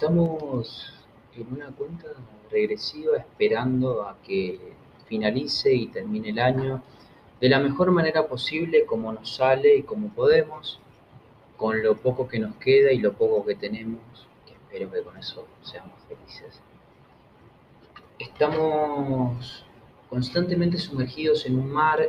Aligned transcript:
Estamos 0.00 0.94
en 1.36 1.52
una 1.52 1.66
cuenta 1.72 2.06
regresiva 2.50 3.18
esperando 3.18 4.00
a 4.00 4.16
que 4.22 4.72
finalice 5.04 5.74
y 5.74 5.88
termine 5.88 6.30
el 6.30 6.38
año 6.38 6.82
de 7.38 7.50
la 7.50 7.58
mejor 7.58 7.90
manera 7.90 8.26
posible, 8.26 8.86
como 8.86 9.12
nos 9.12 9.36
sale 9.36 9.76
y 9.76 9.82
como 9.82 10.08
podemos, 10.08 10.80
con 11.58 11.82
lo 11.82 11.98
poco 11.98 12.26
que 12.26 12.38
nos 12.38 12.56
queda 12.56 12.90
y 12.92 12.98
lo 12.98 13.12
poco 13.12 13.44
que 13.44 13.56
tenemos, 13.56 14.00
que 14.46 14.54
espero 14.54 14.90
que 14.90 15.02
con 15.02 15.18
eso 15.18 15.46
seamos 15.60 16.00
felices. 16.08 16.62
Estamos 18.18 19.66
constantemente 20.08 20.78
sumergidos 20.78 21.44
en 21.44 21.58
un 21.58 21.70
mar 21.70 22.08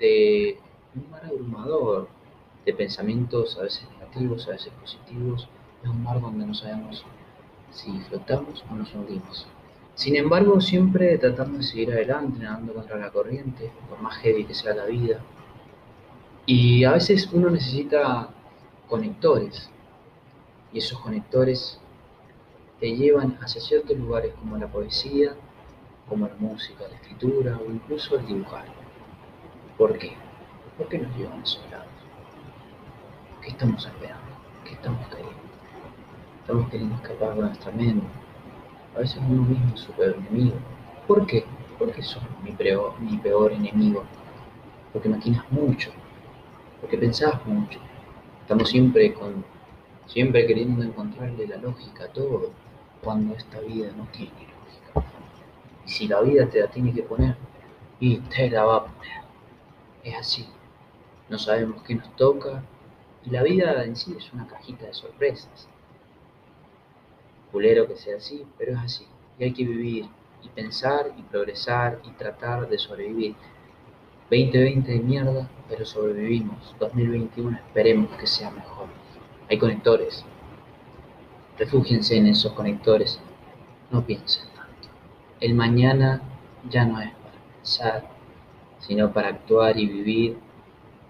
de 0.00 0.58
un 0.96 1.10
mar 1.12 1.24
abrumador 1.26 2.08
de 2.66 2.74
pensamientos 2.74 3.56
a 3.56 3.62
veces 3.62 3.88
negativos, 4.00 4.48
a 4.48 4.50
veces 4.50 4.72
positivos, 4.80 5.48
es 5.84 5.90
un 5.90 6.02
mar 6.02 6.20
donde 6.20 6.46
no 6.46 6.54
sabemos 6.54 7.04
si 7.70 7.92
flotamos 8.08 8.64
o 8.70 8.74
nos 8.74 8.94
hundimos. 8.94 9.46
Sin 9.94 10.16
embargo, 10.16 10.60
siempre 10.60 11.18
tratamos 11.18 11.58
de 11.58 11.62
seguir 11.64 11.92
adelante, 11.92 12.40
nadando 12.40 12.74
contra 12.74 12.96
la 12.96 13.10
corriente, 13.10 13.70
por 13.88 14.00
más 14.00 14.16
heavy 14.18 14.44
que 14.44 14.54
sea 14.54 14.74
la 14.74 14.86
vida. 14.86 15.20
Y 16.46 16.84
a 16.84 16.92
veces 16.92 17.28
uno 17.32 17.50
necesita 17.50 18.28
conectores, 18.88 19.70
y 20.72 20.78
esos 20.78 20.98
conectores 20.98 21.78
te 22.80 22.96
llevan 22.96 23.38
hacia 23.40 23.60
ciertos 23.60 23.96
lugares 23.96 24.34
como 24.34 24.56
la 24.56 24.66
poesía, 24.66 25.34
como 26.08 26.26
la 26.26 26.34
música, 26.38 26.88
la 26.88 26.96
escritura 26.96 27.58
o 27.64 27.70
incluso 27.70 28.18
el 28.18 28.26
dibujar. 28.26 28.66
¿Por 29.78 29.96
qué? 29.98 30.14
¿Por 30.76 30.88
qué 30.88 30.98
nos 30.98 31.16
llevan 31.16 31.40
a 31.40 31.44
esos 31.44 31.70
lados? 31.70 31.86
¿Qué 33.40 33.50
estamos 33.50 33.86
esperando? 33.86 34.24
¿Qué 34.64 34.72
estamos 34.72 35.06
queriendo? 35.08 35.43
Estamos 36.44 36.68
queriendo 36.68 36.94
escapar 36.96 37.34
de 37.36 37.40
nuestra 37.40 37.72
mente. 37.72 38.06
A 38.94 38.98
veces 38.98 39.16
uno 39.26 39.44
mismo 39.44 39.74
es 39.74 39.80
su 39.80 39.92
peor 39.92 40.14
enemigo. 40.18 40.56
¿Por 41.06 41.26
qué? 41.26 41.46
Porque 41.78 42.02
sos 42.02 42.22
mi 42.42 42.52
peor, 42.52 43.00
mi 43.00 43.16
peor 43.16 43.50
enemigo. 43.50 44.04
Porque 44.92 45.08
maquinas 45.08 45.50
mucho. 45.50 45.90
Porque 46.82 46.98
pensás 46.98 47.34
mucho. 47.46 47.78
Estamos 48.42 48.68
siempre 48.68 49.14
con 49.14 49.42
siempre 50.04 50.46
queriendo 50.46 50.82
encontrarle 50.82 51.46
la 51.46 51.56
lógica 51.56 52.04
a 52.04 52.12
todo, 52.12 52.50
cuando 53.02 53.34
esta 53.34 53.60
vida 53.60 53.90
no 53.96 54.06
tiene 54.12 54.32
lógica. 54.32 55.08
Y 55.86 55.88
si 55.88 56.08
la 56.08 56.20
vida 56.20 56.46
te 56.50 56.60
la 56.60 56.68
tiene 56.68 56.92
que 56.92 57.04
poner, 57.04 57.36
y 58.00 58.18
te 58.18 58.50
la 58.50 58.64
va 58.64 58.76
a 58.76 58.84
poner. 58.84 59.22
Es 60.02 60.14
así. 60.18 60.46
No 61.30 61.38
sabemos 61.38 61.82
qué 61.84 61.94
nos 61.94 62.14
toca, 62.16 62.62
y 63.24 63.30
la 63.30 63.42
vida 63.42 63.82
en 63.82 63.96
sí 63.96 64.14
es 64.14 64.30
una 64.34 64.46
cajita 64.46 64.84
de 64.84 64.92
sorpresas. 64.92 65.70
Culero 67.54 67.86
que 67.86 67.94
sea 67.94 68.16
así, 68.16 68.44
pero 68.58 68.72
es 68.72 68.78
así. 68.78 69.06
Y 69.38 69.44
hay 69.44 69.52
que 69.52 69.64
vivir 69.64 70.06
y 70.42 70.48
pensar 70.48 71.12
y 71.16 71.22
progresar 71.22 72.00
y 72.02 72.10
tratar 72.18 72.68
de 72.68 72.76
sobrevivir. 72.76 73.36
2020 74.28 74.90
de 74.90 74.98
mierda, 74.98 75.48
pero 75.68 75.84
sobrevivimos. 75.84 76.74
2021 76.80 77.56
esperemos 77.56 78.10
que 78.16 78.26
sea 78.26 78.50
mejor. 78.50 78.88
Hay 79.48 79.56
conectores. 79.56 80.24
Refúgiense 81.56 82.16
en 82.16 82.26
esos 82.26 82.52
conectores. 82.54 83.20
No 83.92 84.04
piensen 84.04 84.46
tanto. 84.56 84.88
El 85.38 85.54
mañana 85.54 86.22
ya 86.68 86.84
no 86.84 87.00
es 87.00 87.12
para 87.12 87.38
pensar, 87.54 88.10
sino 88.80 89.12
para 89.12 89.28
actuar 89.28 89.78
y 89.78 89.86
vivir 89.86 90.38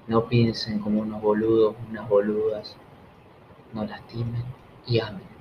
no 0.09 0.27
piensen 0.27 0.81
como 0.81 1.01
unos 1.01 1.23
boludos, 1.23 1.75
unas 1.89 2.07
boludas. 2.07 2.77
No 3.73 3.87
lastimen 3.87 4.45
y 4.87 5.01
amen, 5.01 5.34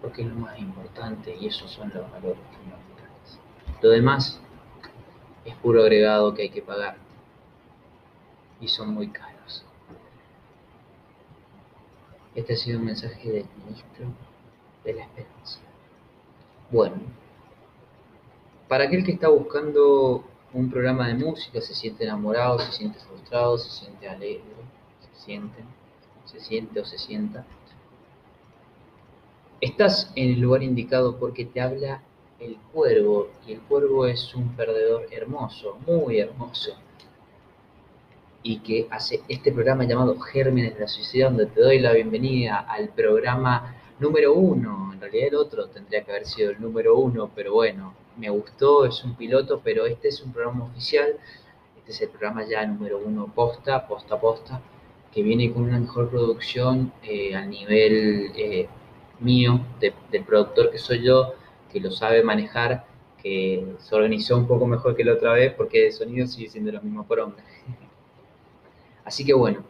porque 0.00 0.22
es 0.22 0.28
lo 0.28 0.36
más 0.36 0.58
importante 0.58 1.36
y 1.36 1.46
esos 1.46 1.70
son 1.70 1.90
los 1.94 2.10
valores 2.10 2.38
fundamentales. 2.52 3.40
Lo 3.82 3.90
demás 3.90 4.40
es 5.44 5.54
puro 5.56 5.82
agregado 5.82 6.34
que 6.34 6.42
hay 6.42 6.50
que 6.50 6.62
pagar 6.62 6.96
y 8.60 8.68
son 8.68 8.94
muy 8.94 9.08
caros. 9.08 9.64
Este 12.34 12.52
ha 12.52 12.56
sido 12.56 12.78
un 12.78 12.84
mensaje 12.84 13.30
del 13.30 13.46
ministro 13.64 14.06
de 14.84 14.94
la 14.94 15.04
Esperanza. 15.04 15.58
Bueno, 16.70 16.96
para 18.68 18.84
aquel 18.84 19.04
que 19.04 19.12
está 19.12 19.28
buscando 19.28 20.24
un 20.52 20.70
programa 20.70 21.08
de 21.08 21.14
música, 21.14 21.60
se 21.60 21.74
siente 21.74 22.04
enamorado, 22.04 22.58
se 22.58 22.72
siente 22.72 22.98
frustrado, 23.00 23.58
se 23.58 23.70
siente 23.70 24.08
alegre, 24.08 24.44
se 25.00 25.24
siente, 25.24 25.64
se 26.24 26.40
siente 26.40 26.80
o 26.80 26.84
se 26.84 26.98
sienta. 26.98 27.44
Estás 29.60 30.12
en 30.14 30.34
el 30.34 30.40
lugar 30.40 30.62
indicado 30.62 31.18
porque 31.18 31.44
te 31.44 31.60
habla 31.60 32.00
el 32.38 32.56
cuervo 32.72 33.28
y 33.44 33.54
el 33.54 33.60
cuervo 33.62 34.06
es 34.06 34.32
un 34.36 34.54
perdedor 34.54 35.08
hermoso, 35.10 35.78
muy 35.84 36.20
hermoso 36.20 36.76
y 38.44 38.60
que 38.60 38.86
hace 38.90 39.20
este 39.28 39.50
programa 39.50 39.82
llamado 39.84 40.16
Gérmenes 40.20 40.74
de 40.74 40.80
la 40.82 40.86
Sociedad, 40.86 41.30
donde 41.30 41.46
te 41.46 41.60
doy 41.60 41.80
la 41.80 41.92
bienvenida 41.92 42.58
al 42.68 42.90
programa 42.90 43.74
número 43.98 44.32
uno. 44.32 44.92
En 44.92 45.00
realidad 45.00 45.28
el 45.28 45.34
otro 45.34 45.66
tendría 45.66 46.04
que 46.04 46.12
haber 46.12 46.26
sido 46.26 46.52
el 46.52 46.60
número 46.60 46.96
uno, 46.96 47.28
pero 47.34 47.54
bueno, 47.54 47.94
me 48.16 48.30
gustó, 48.30 48.86
es 48.86 49.02
un 49.02 49.16
piloto, 49.16 49.60
pero 49.64 49.86
este 49.86 50.08
es 50.08 50.22
un 50.22 50.32
programa 50.32 50.66
oficial, 50.66 51.16
este 51.76 51.90
es 51.90 52.00
el 52.02 52.10
programa 52.10 52.46
ya 52.48 52.64
número 52.64 52.98
uno 53.04 53.32
posta, 53.34 53.88
posta 53.88 54.20
posta, 54.20 54.62
que 55.12 55.22
viene 55.22 55.52
con 55.52 55.64
una 55.64 55.80
mejor 55.80 56.08
producción 56.10 56.92
eh, 57.02 57.34
al 57.34 57.50
nivel 57.50 58.30
eh, 58.36 58.68
mío, 59.20 59.60
del 59.80 60.24
productor 60.24 60.70
que 60.70 60.78
soy 60.78 61.02
yo, 61.02 61.34
que 61.72 61.80
lo 61.80 61.90
sabe 61.90 62.22
manejar, 62.22 62.86
que 63.22 63.66
se 63.78 63.94
organizó 63.94 64.36
un 64.36 64.46
poco 64.46 64.66
mejor 64.66 64.96
que 64.96 65.04
la 65.04 65.14
otra 65.14 65.32
vez, 65.32 65.52
porque 65.54 65.84
de 65.84 65.92
sonido 65.92 66.26
sigue 66.26 66.48
siendo 66.48 66.72
lo 66.72 66.80
mismo 66.80 67.04
por 67.06 67.20
hombre. 67.20 67.42
Así 69.04 69.24
que 69.24 69.34
bueno, 69.34 69.64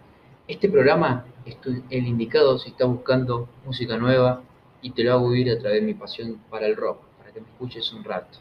este 0.47 0.69
programa 0.69 1.27
es 1.45 1.57
el 1.91 2.07
indicado 2.07 2.59
si 2.59 2.71
estás 2.71 2.89
buscando 2.89 3.49
música 3.65 3.97
nueva 3.97 4.43
y 4.83 4.91
te 4.91 5.05
lo 5.05 5.13
hago 5.13 5.31
vivir 5.31 5.51
a 5.51 5.59
través 5.59 5.81
de 5.81 5.87
mi 5.87 5.95
pasión 5.95 6.41
para 6.51 6.67
el 6.67 6.77
rock 6.77 7.09
me 7.41 7.49
escuches 7.49 7.93
un 7.93 8.05
rato. 8.05 8.39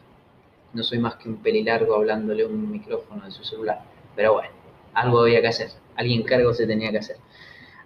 No 0.72 0.82
soy 0.82 0.98
más 0.98 1.16
que 1.16 1.28
un 1.28 1.36
pelilargo 1.36 1.94
hablándole 1.94 2.44
un 2.44 2.70
micrófono 2.70 3.24
de 3.24 3.30
su 3.30 3.44
celular. 3.44 3.82
Pero 4.14 4.34
bueno, 4.34 4.50
algo 4.94 5.20
había 5.20 5.40
que 5.40 5.48
hacer. 5.48 5.70
Alguien 5.96 6.22
cargo 6.22 6.52
se 6.54 6.66
tenía 6.66 6.90
que 6.90 6.98
hacer. 6.98 7.16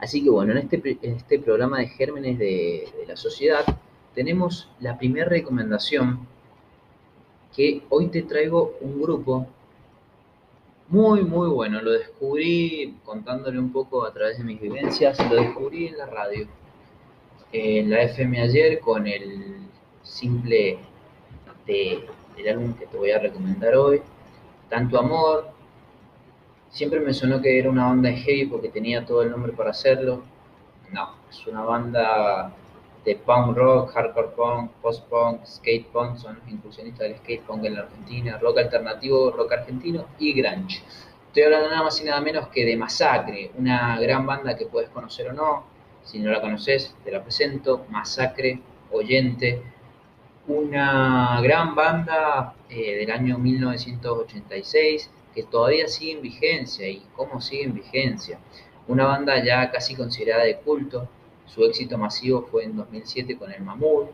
Así 0.02 0.22
que 0.22 0.30
bueno, 0.30 0.50
en 0.50 0.58
este, 0.58 0.98
este 1.00 1.38
programa 1.38 1.78
de 1.78 1.86
gérmenes 1.86 2.36
de, 2.36 2.92
de 2.98 3.06
la 3.06 3.16
sociedad 3.16 3.64
tenemos 4.16 4.68
la 4.80 4.98
primera 4.98 5.28
recomendación 5.28 6.26
que 7.54 7.82
hoy 7.88 8.08
te 8.08 8.22
traigo 8.22 8.74
un 8.80 9.00
grupo 9.00 9.46
muy, 10.88 11.22
muy 11.22 11.48
bueno. 11.50 11.80
Lo 11.80 11.92
descubrí 11.92 12.96
contándole 13.04 13.60
un 13.60 13.70
poco 13.70 14.04
a 14.04 14.12
través 14.12 14.38
de 14.38 14.44
mis 14.44 14.60
vivencias. 14.60 15.18
Lo 15.30 15.36
descubrí 15.36 15.86
en 15.86 15.98
la 15.98 16.06
radio, 16.06 16.48
en 17.52 17.88
la 17.88 18.02
FM 18.02 18.42
ayer, 18.42 18.80
con 18.80 19.06
el 19.06 19.56
simple 20.02 20.78
del 21.64 22.48
álbum 22.48 22.74
que 22.74 22.86
te 22.86 22.96
voy 22.96 23.12
a 23.12 23.20
recomendar 23.20 23.76
hoy. 23.76 24.02
Tanto 24.68 24.98
Amor. 24.98 25.61
Siempre 26.72 27.00
me 27.00 27.12
sonó 27.12 27.42
que 27.42 27.58
era 27.58 27.68
una 27.68 27.84
banda 27.84 28.10
heavy 28.10 28.46
porque 28.46 28.70
tenía 28.70 29.04
todo 29.04 29.20
el 29.20 29.30
nombre 29.30 29.52
para 29.52 29.70
hacerlo. 29.70 30.22
No, 30.90 31.16
es 31.30 31.46
una 31.46 31.62
banda 31.62 32.50
de 33.04 33.14
punk 33.16 33.54
rock, 33.56 33.92
hardcore 33.92 34.28
punk, 34.28 34.70
post 34.80 35.06
punk, 35.08 35.44
skate 35.44 35.86
punk, 35.92 36.16
son 36.16 36.36
los 36.36 36.48
incursionistas 36.48 37.08
del 37.08 37.18
skate 37.18 37.42
punk 37.42 37.64
en 37.64 37.74
la 37.74 37.80
Argentina, 37.80 38.38
rock 38.38 38.58
alternativo, 38.58 39.30
rock 39.32 39.52
argentino 39.52 40.06
y 40.18 40.32
grunge. 40.32 40.82
Estoy 41.26 41.42
hablando 41.42 41.68
nada 41.68 41.82
más 41.82 42.00
y 42.00 42.04
nada 42.04 42.22
menos 42.22 42.48
que 42.48 42.64
de 42.64 42.76
Masacre, 42.76 43.50
una 43.58 44.00
gran 44.00 44.24
banda 44.24 44.56
que 44.56 44.64
puedes 44.64 44.88
conocer 44.88 45.28
o 45.28 45.34
no. 45.34 45.64
Si 46.04 46.20
no 46.20 46.30
la 46.30 46.40
conoces, 46.40 46.96
te 47.04 47.10
la 47.10 47.22
presento. 47.22 47.84
Masacre, 47.90 48.60
oyente, 48.90 49.62
una 50.46 51.38
gran 51.42 51.74
banda 51.74 52.54
eh, 52.70 52.96
del 52.96 53.10
año 53.10 53.36
1986 53.36 55.10
que 55.34 55.42
todavía 55.42 55.88
sigue 55.88 56.12
en 56.12 56.22
vigencia. 56.22 56.88
¿Y 56.88 57.02
cómo 57.16 57.40
sigue 57.40 57.64
en 57.64 57.74
vigencia? 57.74 58.38
Una 58.88 59.06
banda 59.06 59.42
ya 59.44 59.70
casi 59.70 59.94
considerada 59.94 60.44
de 60.44 60.56
culto. 60.58 61.08
Su 61.46 61.64
éxito 61.64 61.98
masivo 61.98 62.42
fue 62.50 62.64
en 62.64 62.76
2007 62.76 63.36
con 63.38 63.52
el 63.52 63.62
Mamut. 63.62 64.08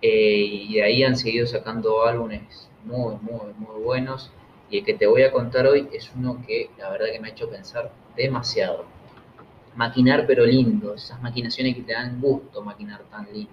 Eh, 0.00 0.66
y 0.68 0.74
de 0.74 0.82
ahí 0.82 1.02
han 1.02 1.16
seguido 1.16 1.46
sacando 1.46 2.04
álbumes 2.04 2.68
muy, 2.84 3.16
muy, 3.20 3.52
muy 3.58 3.82
buenos. 3.82 4.30
Y 4.70 4.78
el 4.78 4.84
que 4.84 4.94
te 4.94 5.06
voy 5.06 5.22
a 5.22 5.32
contar 5.32 5.66
hoy 5.66 5.88
es 5.92 6.10
uno 6.14 6.42
que 6.46 6.70
la 6.78 6.90
verdad 6.90 7.06
que 7.12 7.20
me 7.20 7.28
ha 7.28 7.30
hecho 7.32 7.48
pensar 7.48 7.90
demasiado. 8.16 8.84
Maquinar 9.76 10.26
pero 10.26 10.44
lindo, 10.44 10.94
esas 10.94 11.20
maquinaciones 11.22 11.74
que 11.74 11.82
te 11.82 11.92
dan 11.92 12.20
gusto 12.20 12.62
maquinar 12.62 13.02
tan 13.10 13.32
lindo. 13.32 13.52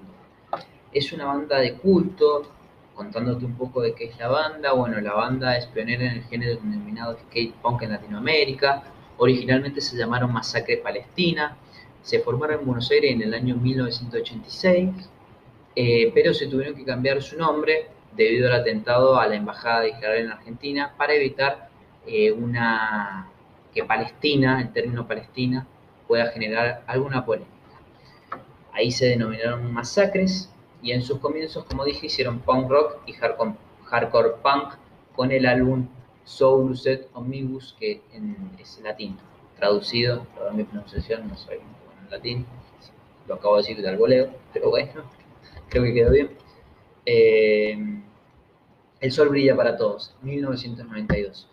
Es 0.91 1.11
una 1.13 1.25
banda 1.25 1.59
de 1.59 1.73
culto, 1.75 2.49
contándote 2.95 3.45
un 3.45 3.55
poco 3.55 3.81
de 3.81 3.93
qué 3.93 4.05
es 4.05 4.17
la 4.17 4.29
banda. 4.29 4.73
Bueno, 4.73 4.99
la 5.01 5.13
banda 5.13 5.57
es 5.57 5.65
pionera 5.67 6.05
en 6.05 6.11
el 6.11 6.23
género 6.23 6.55
denominado 6.55 7.17
skate 7.17 7.53
punk 7.55 7.83
en 7.83 7.91
Latinoamérica. 7.91 8.83
Originalmente 9.17 9.81
se 9.81 9.97
llamaron 9.97 10.31
Masacre 10.33 10.77
Palestina. 10.77 11.57
Se 12.01 12.19
formaron 12.19 12.59
en 12.59 12.65
Buenos 12.65 12.89
Aires 12.91 13.11
en 13.11 13.21
el 13.21 13.33
año 13.33 13.55
1986. 13.55 15.09
eh, 15.77 16.11
pero 16.13 16.33
se 16.33 16.47
tuvieron 16.47 16.73
que 16.73 16.85
cambiar 16.85 17.21
su 17.21 17.37
nombre 17.37 17.89
debido 18.15 18.47
al 18.47 18.61
atentado 18.61 19.19
a 19.19 19.27
la 19.27 19.35
Embajada 19.35 19.81
de 19.81 19.89
Israel 19.89 20.25
en 20.25 20.31
Argentina 20.31 20.93
para 20.97 21.13
evitar 21.13 21.69
eh, 22.07 22.31
una, 22.31 23.27
que 23.73 23.83
Palestina, 23.83 24.61
el 24.61 24.71
término 24.71 25.05
Palestina, 25.05 25.67
pueda 26.07 26.27
generar 26.27 26.83
alguna 26.87 27.25
polémica. 27.25 27.51
Ahí 28.71 28.91
se 28.91 29.07
denominaron 29.07 29.73
masacres 29.73 30.49
y 30.85 30.91
en 30.91 31.01
sus 31.01 31.17
comienzos, 31.17 31.65
como 31.65 31.83
dije, 31.83 32.05
hicieron 32.05 32.41
punk 32.41 32.69
rock 32.69 32.99
y 33.07 33.13
hardcore, 33.13 34.35
punk 34.43 34.75
con 35.15 35.31
el 35.31 35.47
álbum 35.47 35.87
Soul 36.25 36.77
Set 36.77 37.09
Omnibus, 37.13 37.75
que 37.79 38.03
es 38.59 38.79
latín, 38.83 39.17
traducido, 39.57 40.27
perdón 40.35 40.57
mi 40.57 40.63
pronunciación, 40.63 41.27
no 41.27 41.35
soy 41.35 41.57
muy 41.57 41.73
bueno 41.87 42.01
en 42.03 42.11
latín, 42.11 42.45
lo 43.27 43.33
acabo 43.33 43.55
de 43.55 43.63
decir 43.63 43.81
de 43.81 43.95
voleo, 43.97 44.29
pero 44.53 44.69
bueno, 44.69 45.09
creo 45.69 45.83
que 45.83 45.93
quedó 45.93 46.11
bien. 46.11 46.29
Eh, 47.03 47.79
el 48.99 49.11
sol 49.11 49.29
brilla 49.29 49.55
para 49.55 49.75
todos, 49.77 50.13
1992. 50.21 51.49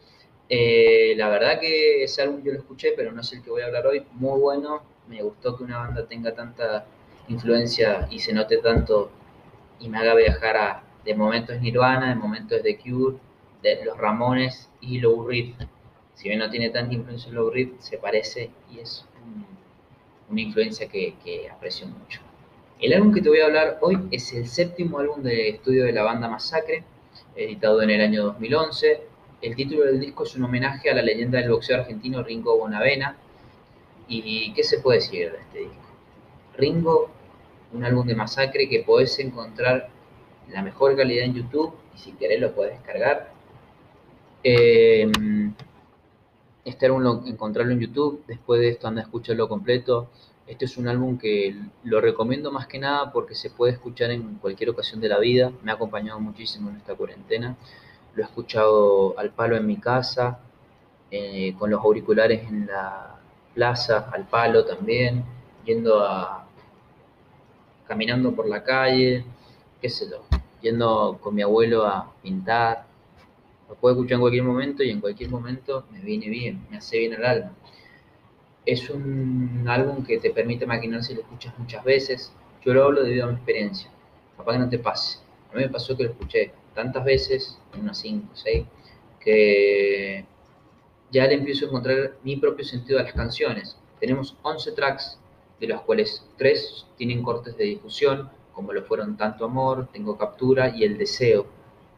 Eh, 0.50 1.14
la 1.16 1.30
verdad 1.30 1.58
que 1.58 2.04
ese 2.04 2.20
álbum 2.20 2.42
yo 2.44 2.52
lo 2.52 2.58
escuché, 2.58 2.92
pero 2.94 3.12
no 3.12 3.22
es 3.22 3.32
el 3.32 3.42
que 3.42 3.48
voy 3.48 3.62
a 3.62 3.66
hablar 3.66 3.86
hoy. 3.86 4.04
Muy 4.12 4.38
bueno, 4.38 4.82
me 5.08 5.22
gustó 5.22 5.56
que 5.56 5.64
una 5.64 5.78
banda 5.78 6.04
tenga 6.06 6.34
tanta 6.34 6.84
influencia 7.28 8.06
y 8.10 8.18
se 8.18 8.34
note 8.34 8.58
tanto 8.58 9.10
y 9.82 9.88
me 9.88 9.98
haga 9.98 10.14
viajar 10.14 10.56
a, 10.56 10.82
de 11.04 11.14
momentos 11.14 11.60
Nirvana, 11.60 12.10
de 12.10 12.14
momentos 12.14 12.62
de 12.62 12.78
Cure, 12.78 13.16
de 13.62 13.84
los 13.84 13.98
Ramones 13.98 14.70
y 14.80 14.98
Low 14.98 15.26
Reed. 15.26 15.54
Si 16.14 16.28
bien 16.28 16.38
no 16.38 16.48
tiene 16.50 16.70
tanta 16.70 16.94
influencia 16.94 17.28
en 17.28 17.34
Low 17.34 17.50
Reed, 17.50 17.70
se 17.80 17.98
parece 17.98 18.50
y 18.70 18.78
es 18.78 19.04
una 20.30 20.40
influencia 20.40 20.88
que, 20.88 21.16
que 21.24 21.50
aprecio 21.50 21.86
mucho. 21.86 22.20
El 22.80 22.92
álbum 22.94 23.12
que 23.12 23.20
te 23.20 23.28
voy 23.28 23.40
a 23.40 23.46
hablar 23.46 23.78
hoy 23.80 24.08
es 24.10 24.32
el 24.32 24.46
séptimo 24.46 24.98
álbum 24.98 25.22
de 25.22 25.50
estudio 25.50 25.84
de 25.84 25.92
la 25.92 26.02
banda 26.02 26.28
Masacre, 26.28 26.84
editado 27.36 27.82
en 27.82 27.90
el 27.90 28.00
año 28.00 28.24
2011. 28.24 29.02
El 29.40 29.56
título 29.56 29.84
del 29.84 30.00
disco 30.00 30.24
es 30.24 30.34
un 30.36 30.44
homenaje 30.44 30.90
a 30.90 30.94
la 30.94 31.02
leyenda 31.02 31.38
del 31.38 31.50
boxeo 31.50 31.78
argentino 31.78 32.22
Ringo 32.22 32.56
Bonavena. 32.56 33.16
¿Y 34.08 34.52
qué 34.52 34.62
se 34.62 34.78
puede 34.78 34.98
decir 34.98 35.32
de 35.32 35.38
este 35.38 35.58
disco? 35.60 35.76
Ringo, 36.56 37.10
un 37.72 37.84
álbum 37.84 38.06
de 38.06 38.14
masacre 38.14 38.68
que 38.68 38.80
podés 38.80 39.18
encontrar 39.18 39.88
la 40.50 40.62
mejor 40.62 40.96
calidad 40.96 41.24
en 41.24 41.34
YouTube 41.34 41.74
y 41.94 41.98
si 41.98 42.12
querés 42.12 42.40
lo 42.40 42.54
puedes 42.54 42.74
descargar. 42.74 43.32
Eh, 44.44 45.10
este 46.64 46.86
álbum 46.86 47.02
lo, 47.02 47.26
encontrarlo 47.26 47.72
en 47.72 47.80
YouTube, 47.80 48.24
después 48.26 48.60
de 48.60 48.68
esto 48.68 48.88
anda 48.88 49.02
a 49.02 49.04
escucharlo 49.04 49.48
completo. 49.48 50.08
Este 50.46 50.64
es 50.64 50.76
un 50.76 50.88
álbum 50.88 51.18
que 51.18 51.56
lo 51.84 52.00
recomiendo 52.00 52.50
más 52.52 52.66
que 52.66 52.78
nada 52.78 53.12
porque 53.12 53.34
se 53.34 53.50
puede 53.50 53.72
escuchar 53.72 54.10
en 54.10 54.36
cualquier 54.36 54.70
ocasión 54.70 55.00
de 55.00 55.08
la 55.08 55.18
vida. 55.18 55.52
Me 55.62 55.70
ha 55.70 55.74
acompañado 55.74 56.20
muchísimo 56.20 56.70
en 56.70 56.76
esta 56.76 56.94
cuarentena. 56.94 57.56
Lo 58.14 58.22
he 58.22 58.26
escuchado 58.26 59.18
al 59.18 59.30
palo 59.30 59.56
en 59.56 59.66
mi 59.66 59.76
casa, 59.78 60.40
eh, 61.10 61.54
con 61.58 61.70
los 61.70 61.80
auriculares 61.82 62.46
en 62.48 62.66
la 62.66 63.20
plaza, 63.54 64.10
al 64.12 64.26
palo 64.26 64.64
también, 64.64 65.24
yendo 65.64 66.04
a. 66.04 66.41
caminando 67.92 68.34
por 68.34 68.48
la 68.48 68.62
calle, 68.64 69.24
qué 69.80 69.88
sé 69.88 70.06
yo, 70.10 70.24
yendo 70.60 71.18
con 71.20 71.34
mi 71.34 71.42
abuelo 71.42 71.86
a 71.86 72.12
pintar. 72.22 72.86
Lo 73.68 73.74
puedo 73.74 73.94
escuchar 73.94 74.14
en 74.14 74.20
cualquier 74.20 74.44
momento 74.44 74.82
y 74.82 74.90
en 74.90 75.00
cualquier 75.00 75.30
momento 75.30 75.84
me 75.92 76.00
viene 76.00 76.28
bien, 76.28 76.66
me 76.70 76.76
hace 76.78 76.98
bien 76.98 77.14
al 77.14 77.24
alma 77.24 77.52
es 78.64 78.88
un 78.90 79.64
álbum 79.66 80.04
que 80.04 80.18
te 80.18 80.30
permite 80.30 80.66
maquinar 80.66 81.02
si 81.02 81.14
lo 81.14 81.22
escuchas 81.22 81.58
muchas 81.58 81.84
veces. 81.84 82.32
Yo 82.64 82.72
lo 82.74 82.84
hablo 82.84 83.02
debido 83.02 83.24
a 83.24 83.28
mi 83.28 83.34
experiencia. 83.34 83.90
Capaz 84.36 84.52
que 84.52 84.58
no 84.58 84.68
te 84.68 84.78
pase. 84.78 85.18
A 85.50 85.56
mí 85.56 85.62
me 85.62 85.68
pasó 85.68 85.96
que 85.96 86.04
lo 86.04 86.10
escuché 86.10 86.52
tantas 86.74 87.04
veces, 87.04 87.58
unas 87.78 87.98
5 87.98 88.28
o 88.32 88.36
6, 88.36 88.64
que 89.20 90.24
ya 91.10 91.26
le 91.26 91.34
empiezo 91.34 91.66
a 91.66 91.68
encontrar 91.68 92.12
mi 92.22 92.36
propio 92.36 92.64
sentido 92.64 93.00
a 93.00 93.02
las 93.02 93.12
canciones. 93.12 93.76
Tenemos 94.00 94.36
11 94.42 94.72
tracks, 94.72 95.18
de 95.62 95.68
los 95.68 95.80
cuales 95.80 96.26
3 96.36 96.86
tienen 96.98 97.22
cortes 97.22 97.56
de 97.56 97.64
difusión, 97.64 98.28
como 98.52 98.74
lo 98.74 98.82
fueron 98.82 99.16
Tanto 99.16 99.46
Amor, 99.46 99.88
Tengo 99.90 100.18
Captura 100.18 100.76
y 100.76 100.84
El 100.84 100.98
Deseo. 100.98 101.46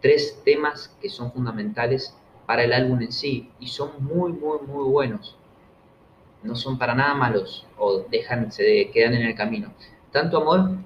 Tres 0.00 0.40
temas 0.44 0.96
que 1.02 1.08
son 1.08 1.32
fundamentales 1.32 2.16
para 2.46 2.62
el 2.62 2.72
álbum 2.72 3.02
en 3.02 3.10
sí 3.10 3.50
y 3.58 3.66
son 3.66 3.90
muy, 4.04 4.32
muy, 4.32 4.58
muy 4.66 4.84
buenos 4.84 5.36
no 6.44 6.54
son 6.54 6.78
para 6.78 6.94
nada 6.94 7.14
malos 7.14 7.66
o 7.78 8.00
dejan, 8.10 8.52
se 8.52 8.90
quedan 8.92 9.14
en 9.14 9.22
el 9.22 9.34
camino. 9.34 9.72
Tanto 10.12 10.36
amor 10.36 10.78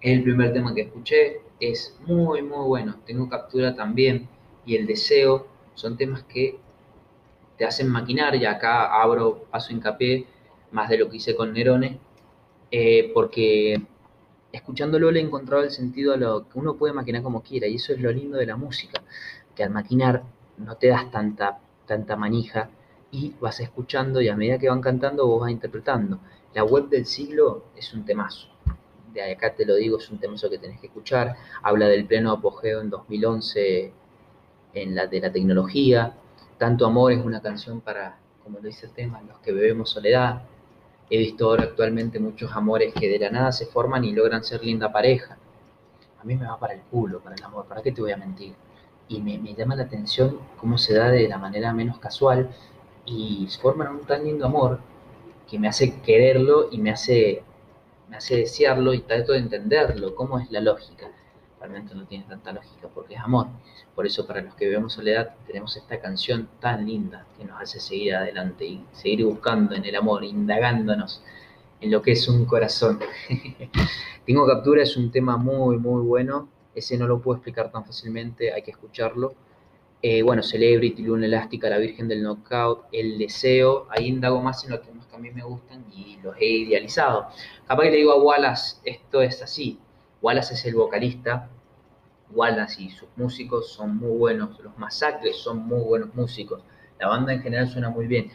es 0.00 0.16
el 0.16 0.22
primer 0.22 0.52
tema 0.52 0.74
que 0.74 0.82
escuché, 0.82 1.40
es 1.60 1.98
muy, 2.06 2.42
muy 2.42 2.64
bueno. 2.66 2.96
Tengo 3.04 3.28
captura 3.28 3.74
también 3.74 4.28
y 4.64 4.76
el 4.76 4.86
deseo 4.86 5.46
son 5.74 5.96
temas 5.96 6.22
que 6.22 6.58
te 7.58 7.64
hacen 7.64 7.88
maquinar 7.88 8.34
y 8.36 8.46
acá 8.46 9.02
abro, 9.02 9.44
paso 9.50 9.72
hincapié 9.72 10.26
más 10.74 10.88
de 10.88 10.98
lo 10.98 11.08
que 11.08 11.18
hice 11.18 11.36
con 11.36 11.52
Nerone, 11.52 11.98
eh, 12.70 13.10
porque 13.14 13.80
escuchándolo 14.52 15.10
le 15.10 15.20
he 15.20 15.22
encontrado 15.22 15.62
el 15.62 15.70
sentido 15.70 16.12
a 16.12 16.16
lo 16.16 16.48
que 16.48 16.58
uno 16.58 16.74
puede 16.74 16.92
maquinar 16.92 17.22
como 17.22 17.42
quiera 17.42 17.68
y 17.68 17.76
eso 17.76 17.92
es 17.92 18.00
lo 18.00 18.10
lindo 18.10 18.36
de 18.38 18.46
la 18.46 18.56
música, 18.56 19.02
que 19.54 19.62
al 19.62 19.70
maquinar 19.70 20.24
no 20.58 20.76
te 20.76 20.88
das 20.88 21.10
tanta, 21.12 21.60
tanta 21.86 22.16
manija 22.16 22.70
y 23.12 23.34
vas 23.40 23.60
escuchando 23.60 24.20
y 24.20 24.28
a 24.28 24.36
medida 24.36 24.58
que 24.58 24.68
van 24.68 24.80
cantando 24.80 25.26
vos 25.28 25.42
vas 25.42 25.52
interpretando. 25.52 26.18
La 26.54 26.64
web 26.64 26.88
del 26.88 27.06
siglo 27.06 27.66
es 27.76 27.94
un 27.94 28.04
temazo. 28.04 28.48
De 29.12 29.32
acá 29.32 29.54
te 29.54 29.64
lo 29.64 29.76
digo, 29.76 29.98
es 29.98 30.10
un 30.10 30.18
temazo 30.18 30.50
que 30.50 30.58
tenés 30.58 30.80
que 30.80 30.88
escuchar. 30.88 31.36
Habla 31.62 31.86
del 31.86 32.04
pleno 32.04 32.32
apogeo 32.32 32.80
en 32.80 32.90
2011 32.90 33.92
en 34.74 34.94
la, 34.96 35.06
de 35.06 35.20
la 35.20 35.30
tecnología. 35.30 36.14
Tanto 36.58 36.84
amor 36.84 37.12
es 37.12 37.24
una 37.24 37.40
canción 37.40 37.80
para, 37.80 38.18
como 38.42 38.58
lo 38.58 38.66
dice 38.66 38.86
el 38.86 38.92
tema, 38.92 39.22
los 39.22 39.38
que 39.38 39.52
bebemos 39.52 39.90
soledad. 39.90 40.42
He 41.10 41.18
visto 41.18 41.46
ahora 41.46 41.64
actualmente 41.64 42.18
muchos 42.18 42.52
amores 42.52 42.94
que 42.94 43.08
de 43.08 43.18
la 43.18 43.30
nada 43.30 43.52
se 43.52 43.66
forman 43.66 44.04
y 44.04 44.12
logran 44.12 44.42
ser 44.44 44.64
linda 44.64 44.92
pareja. 44.92 45.36
A 46.20 46.24
mí 46.24 46.36
me 46.36 46.46
va 46.46 46.58
para 46.58 46.74
el 46.74 46.80
culo, 46.82 47.20
para 47.20 47.36
el 47.36 47.44
amor, 47.44 47.66
¿para 47.66 47.82
qué 47.82 47.92
te 47.92 48.00
voy 48.00 48.12
a 48.12 48.16
mentir? 48.16 48.54
Y 49.08 49.20
me, 49.20 49.38
me 49.38 49.54
llama 49.54 49.76
la 49.76 49.84
atención 49.84 50.38
cómo 50.58 50.78
se 50.78 50.94
da 50.94 51.10
de 51.10 51.28
la 51.28 51.38
manera 51.38 51.72
menos 51.72 51.98
casual 51.98 52.50
y 53.04 53.46
forman 53.60 53.88
un 53.88 54.00
tan 54.06 54.24
lindo 54.24 54.46
amor 54.46 54.80
que 55.48 55.58
me 55.58 55.68
hace 55.68 56.00
quererlo 56.00 56.68
y 56.70 56.78
me 56.78 56.90
hace, 56.90 57.42
me 58.08 58.16
hace 58.16 58.36
desearlo 58.36 58.94
y 58.94 59.00
trato 59.00 59.32
de 59.32 59.38
entenderlo, 59.38 60.14
cómo 60.14 60.38
es 60.38 60.50
la 60.50 60.60
lógica. 60.60 61.10
Realmente 61.66 61.94
no 61.94 62.04
tiene 62.04 62.24
tanta 62.28 62.52
lógica 62.52 62.88
porque 62.94 63.14
es 63.14 63.20
amor. 63.20 63.46
Por 63.94 64.06
eso 64.06 64.26
para 64.26 64.42
los 64.42 64.54
que 64.54 64.66
vivimos 64.66 64.92
soledad 64.92 65.34
tenemos 65.46 65.76
esta 65.76 65.98
canción 66.00 66.48
tan 66.60 66.86
linda 66.86 67.26
que 67.38 67.44
nos 67.44 67.60
hace 67.60 67.80
seguir 67.80 68.14
adelante 68.14 68.66
y 68.66 68.84
seguir 68.92 69.24
buscando 69.24 69.74
en 69.74 69.84
el 69.84 69.96
amor, 69.96 70.24
indagándonos 70.24 71.22
en 71.80 71.90
lo 71.90 72.02
que 72.02 72.12
es 72.12 72.28
un 72.28 72.44
corazón. 72.44 73.00
Tengo 74.26 74.46
captura, 74.46 74.82
es 74.82 74.96
un 74.96 75.10
tema 75.10 75.36
muy, 75.36 75.78
muy 75.78 76.02
bueno. 76.02 76.48
Ese 76.74 76.98
no 76.98 77.06
lo 77.06 77.20
puedo 77.20 77.36
explicar 77.36 77.70
tan 77.72 77.84
fácilmente, 77.84 78.52
hay 78.52 78.62
que 78.62 78.72
escucharlo 78.72 79.34
eh, 80.06 80.20
bueno, 80.20 80.42
Celebrity, 80.42 81.02
Luna 81.02 81.24
Elástica, 81.24 81.70
La 81.70 81.78
Virgen 81.78 82.08
del 82.08 82.22
Knockout, 82.22 82.88
El 82.92 83.16
Deseo, 83.16 83.86
ahí 83.88 84.08
indago 84.08 84.38
más 84.42 84.62
en 84.62 84.72
los 84.72 84.82
temas 84.82 85.06
que 85.06 85.16
a 85.16 85.18
mí 85.18 85.30
me 85.30 85.42
gustan 85.42 85.82
y 85.90 86.18
los 86.22 86.36
he 86.38 86.44
idealizado. 86.44 87.28
Capaz 87.66 87.84
que 87.84 87.90
le 87.90 87.96
digo 87.96 88.12
a 88.12 88.22
Wallace, 88.22 88.76
esto 88.84 89.22
es 89.22 89.40
así, 89.40 89.78
Wallace 90.20 90.52
es 90.52 90.64
el 90.66 90.74
vocalista, 90.74 91.48
Wallace 92.34 92.82
y 92.82 92.90
sus 92.90 93.08
músicos 93.16 93.72
son 93.72 93.96
muy 93.96 94.16
buenos, 94.16 94.58
los 94.60 94.76
masacres 94.76 95.36
son 95.36 95.66
muy 95.66 95.80
buenos 95.80 96.14
músicos, 96.14 96.62
la 96.98 97.08
banda 97.08 97.32
en 97.32 97.42
general 97.42 97.68
suena 97.68 97.90
muy 97.90 98.06
bien. 98.06 98.30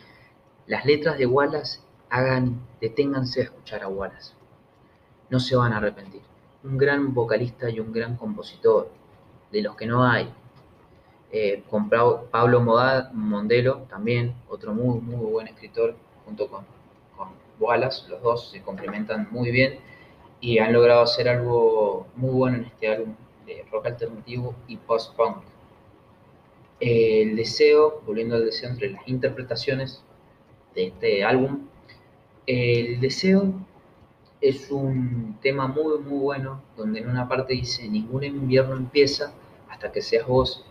Las 0.67 0.85
letras 0.85 1.17
de 1.17 1.25
Wallace 1.25 1.79
hagan, 2.09 2.61
deténganse 2.79 3.41
a 3.41 3.43
escuchar 3.43 3.83
a 3.83 3.87
Wallace, 3.87 4.33
no 5.29 5.39
se 5.39 5.55
van 5.55 5.73
a 5.73 5.77
arrepentir. 5.77 6.21
Un 6.63 6.77
gran 6.77 7.13
vocalista 7.13 7.69
y 7.69 7.79
un 7.79 7.91
gran 7.91 8.15
compositor, 8.17 8.91
de 9.51 9.61
los 9.61 9.75
que 9.75 9.87
no 9.87 10.05
hay, 10.05 10.31
eh, 11.31 11.63
con 11.69 11.89
Pablo 11.89 12.61
Mondelo, 13.13 13.85
también 13.89 14.35
otro 14.47 14.73
muy, 14.73 14.99
muy 14.99 15.31
buen 15.31 15.47
escritor, 15.47 15.95
junto 16.25 16.47
con, 16.47 16.65
con 17.17 17.29
Wallace, 17.59 18.07
los 18.09 18.21
dos 18.21 18.51
se 18.51 18.61
complementan 18.61 19.27
muy 19.31 19.51
bien 19.51 19.79
y 20.41 20.59
han 20.59 20.73
logrado 20.73 21.01
hacer 21.01 21.27
algo 21.27 22.07
muy 22.15 22.31
bueno 22.31 22.57
en 22.57 22.65
este 22.65 22.87
álbum 22.87 23.15
rock 23.71 23.87
alternativo 23.87 24.55
y 24.67 24.77
post-punk. 24.77 25.37
el 26.79 27.35
deseo, 27.35 28.01
volviendo 28.05 28.35
al 28.35 28.45
deseo 28.45 28.69
entre 28.69 28.91
las 28.91 29.07
interpretaciones 29.07 30.03
de 30.75 30.87
este 30.87 31.23
álbum, 31.23 31.67
el 32.47 32.99
deseo 32.99 33.53
es 34.41 34.71
un 34.71 35.37
tema 35.41 35.67
muy 35.67 35.99
muy 35.99 36.19
bueno 36.19 36.61
donde 36.77 37.01
en 37.01 37.09
una 37.09 37.27
parte 37.27 37.53
dice 37.53 37.87
ningún 37.87 38.23
invierno 38.23 38.75
empieza 38.77 39.33
hasta 39.69 39.91
que 39.91 40.01
seas 40.01 40.25
vos 40.25 40.65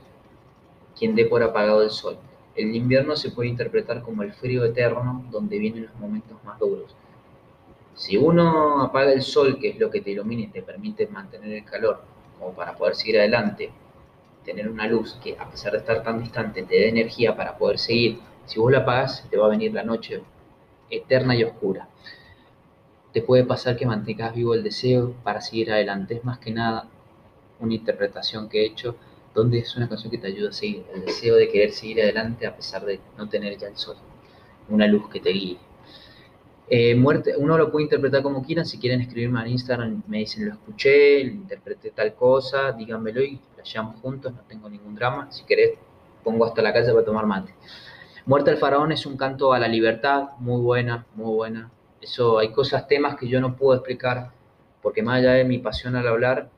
quien 0.98 1.14
dé 1.14 1.26
por 1.26 1.42
apagado 1.42 1.82
el 1.82 1.90
sol. 1.90 2.18
El 2.56 2.74
invierno 2.74 3.14
se 3.14 3.30
puede 3.30 3.48
interpretar 3.48 4.02
como 4.02 4.22
el 4.22 4.32
frío 4.32 4.64
eterno 4.64 5.24
donde 5.30 5.58
vienen 5.58 5.84
los 5.84 5.94
momentos 5.96 6.36
más 6.44 6.58
duros. 6.58 6.96
Si 7.94 8.16
uno 8.16 8.82
apaga 8.82 9.12
el 9.12 9.22
sol, 9.22 9.58
que 9.60 9.70
es 9.70 9.78
lo 9.78 9.90
que 9.90 10.00
te 10.00 10.10
ilumina 10.10 10.42
y 10.42 10.48
te 10.48 10.62
permite 10.62 11.06
mantener 11.06 11.52
el 11.52 11.64
calor, 11.64 12.02
como 12.38 12.52
para 12.52 12.76
poder 12.76 12.94
seguir 12.94 13.18
adelante, 13.18 13.70
tener 14.44 14.68
una 14.68 14.86
luz 14.86 15.14
que 15.22 15.36
a 15.38 15.48
pesar 15.50 15.72
de 15.72 15.78
estar 15.78 16.02
tan 16.02 16.20
distante 16.22 16.62
te 16.62 16.74
dé 16.74 16.88
energía 16.88 17.36
para 17.36 17.58
poder 17.58 17.78
seguir, 17.78 18.20
si 18.46 18.58
vos 18.58 18.72
la 18.72 18.78
apagas, 18.78 19.26
te 19.30 19.36
va 19.36 19.46
a 19.46 19.50
venir 19.50 19.72
la 19.74 19.82
noche 19.82 20.22
eterna 20.90 21.36
y 21.36 21.44
oscura. 21.44 21.88
Te 23.12 23.22
puede 23.22 23.44
pasar 23.44 23.76
que 23.76 23.86
mantengas 23.86 24.34
vivo 24.34 24.54
el 24.54 24.62
deseo 24.62 25.12
para 25.22 25.40
seguir 25.40 25.72
adelante. 25.72 26.14
Es 26.14 26.24
más 26.24 26.38
que 26.38 26.50
nada 26.50 26.88
una 27.60 27.74
interpretación 27.74 28.48
que 28.48 28.62
he 28.62 28.66
hecho 28.66 28.96
donde 29.34 29.58
es 29.58 29.76
una 29.76 29.88
canción 29.88 30.10
que 30.10 30.18
te 30.18 30.28
ayuda 30.28 30.50
a 30.50 30.52
seguir, 30.52 30.84
el 30.94 31.04
deseo 31.04 31.36
de 31.36 31.48
querer 31.48 31.72
seguir 31.72 32.00
adelante 32.02 32.46
a 32.46 32.56
pesar 32.56 32.84
de 32.84 33.00
no 33.16 33.28
tener 33.28 33.56
ya 33.58 33.68
el 33.68 33.76
sol, 33.76 33.96
una 34.68 34.86
luz 34.86 35.08
que 35.10 35.20
te 35.20 35.30
guíe. 35.30 35.58
Eh, 36.70 36.94
muerte, 36.94 37.34
uno 37.36 37.56
lo 37.56 37.72
puede 37.72 37.84
interpretar 37.84 38.22
como 38.22 38.42
quieran, 38.44 38.66
si 38.66 38.78
quieren 38.78 39.00
escribirme 39.00 39.40
en 39.40 39.48
Instagram, 39.48 40.02
me 40.06 40.18
dicen 40.18 40.46
lo 40.46 40.52
escuché, 40.52 41.20
interpreté 41.20 41.90
tal 41.92 42.14
cosa, 42.14 42.72
díganmelo 42.72 43.22
y 43.22 43.40
la 43.56 43.62
llevamos 43.62 44.00
juntos, 44.02 44.34
no 44.34 44.42
tengo 44.42 44.68
ningún 44.68 44.94
drama, 44.94 45.32
si 45.32 45.44
querés 45.44 45.78
pongo 46.22 46.44
hasta 46.44 46.60
la 46.60 46.74
calle 46.74 46.92
para 46.92 47.04
tomar 47.06 47.24
mate. 47.24 47.54
Muerte 48.26 48.50
al 48.50 48.58
faraón 48.58 48.92
es 48.92 49.06
un 49.06 49.16
canto 49.16 49.54
a 49.54 49.58
la 49.58 49.66
libertad, 49.66 50.36
muy 50.40 50.60
buena, 50.60 51.06
muy 51.14 51.34
buena. 51.34 51.70
Eso, 52.02 52.38
hay 52.38 52.52
cosas, 52.52 52.86
temas 52.86 53.16
que 53.16 53.26
yo 53.28 53.40
no 53.40 53.56
puedo 53.56 53.74
explicar, 53.74 54.32
porque 54.82 55.02
más 55.02 55.20
allá 55.20 55.32
de 55.32 55.44
mi 55.44 55.58
pasión 55.58 55.96
al 55.96 56.06
hablar, 56.06 56.50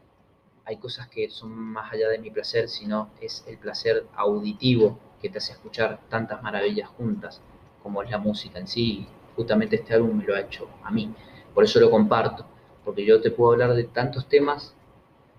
hay 0.64 0.78
cosas 0.78 1.06
que 1.06 1.30
son 1.30 1.52
más 1.52 1.92
allá 1.92 2.08
de 2.08 2.18
mi 2.18 2.30
placer, 2.30 2.68
sino 2.68 3.10
es 3.20 3.44
el 3.46 3.58
placer 3.58 4.06
auditivo 4.16 4.98
que 5.22 5.28
te 5.28 5.38
hace 5.38 5.52
escuchar 5.52 6.00
tantas 6.08 6.42
maravillas 6.42 6.88
juntas, 6.88 7.40
como 7.80 8.02
es 8.02 8.10
la 8.10 8.18
música 8.18 8.58
en 8.58 8.66
sí, 8.66 9.06
justamente 9.40 9.76
este 9.76 9.94
álbum 9.94 10.18
me 10.18 10.24
lo 10.24 10.34
ha 10.34 10.40
hecho 10.40 10.68
a 10.84 10.90
mí. 10.90 11.14
Por 11.54 11.64
eso 11.64 11.80
lo 11.80 11.90
comparto, 11.90 12.44
porque 12.84 13.06
yo 13.06 13.22
te 13.22 13.30
puedo 13.30 13.52
hablar 13.52 13.72
de 13.74 13.84
tantos 13.84 14.28
temas, 14.28 14.74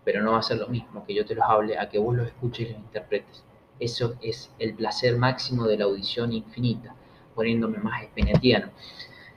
pero 0.04 0.24
no 0.24 0.32
va 0.32 0.40
a 0.40 0.42
ser 0.42 0.58
lo 0.58 0.68
mismo 0.68 1.06
que 1.06 1.14
yo 1.14 1.24
te 1.24 1.36
los 1.36 1.46
hable 1.48 1.78
a 1.78 1.88
que 1.88 2.00
vos 2.00 2.16
los 2.16 2.28
escuches 2.28 2.70
y 2.70 2.72
los 2.72 2.80
interpretes. 2.80 3.44
Eso 3.80 4.16
es 4.22 4.52
el 4.58 4.74
placer 4.74 5.18
máximo 5.18 5.68
de 5.68 5.78
la 5.78 5.86
audición 5.86 6.34
infinita, 6.34 6.96
poniéndome 7.36 7.78
más 7.78 8.02
espinetiano. 8.02 8.72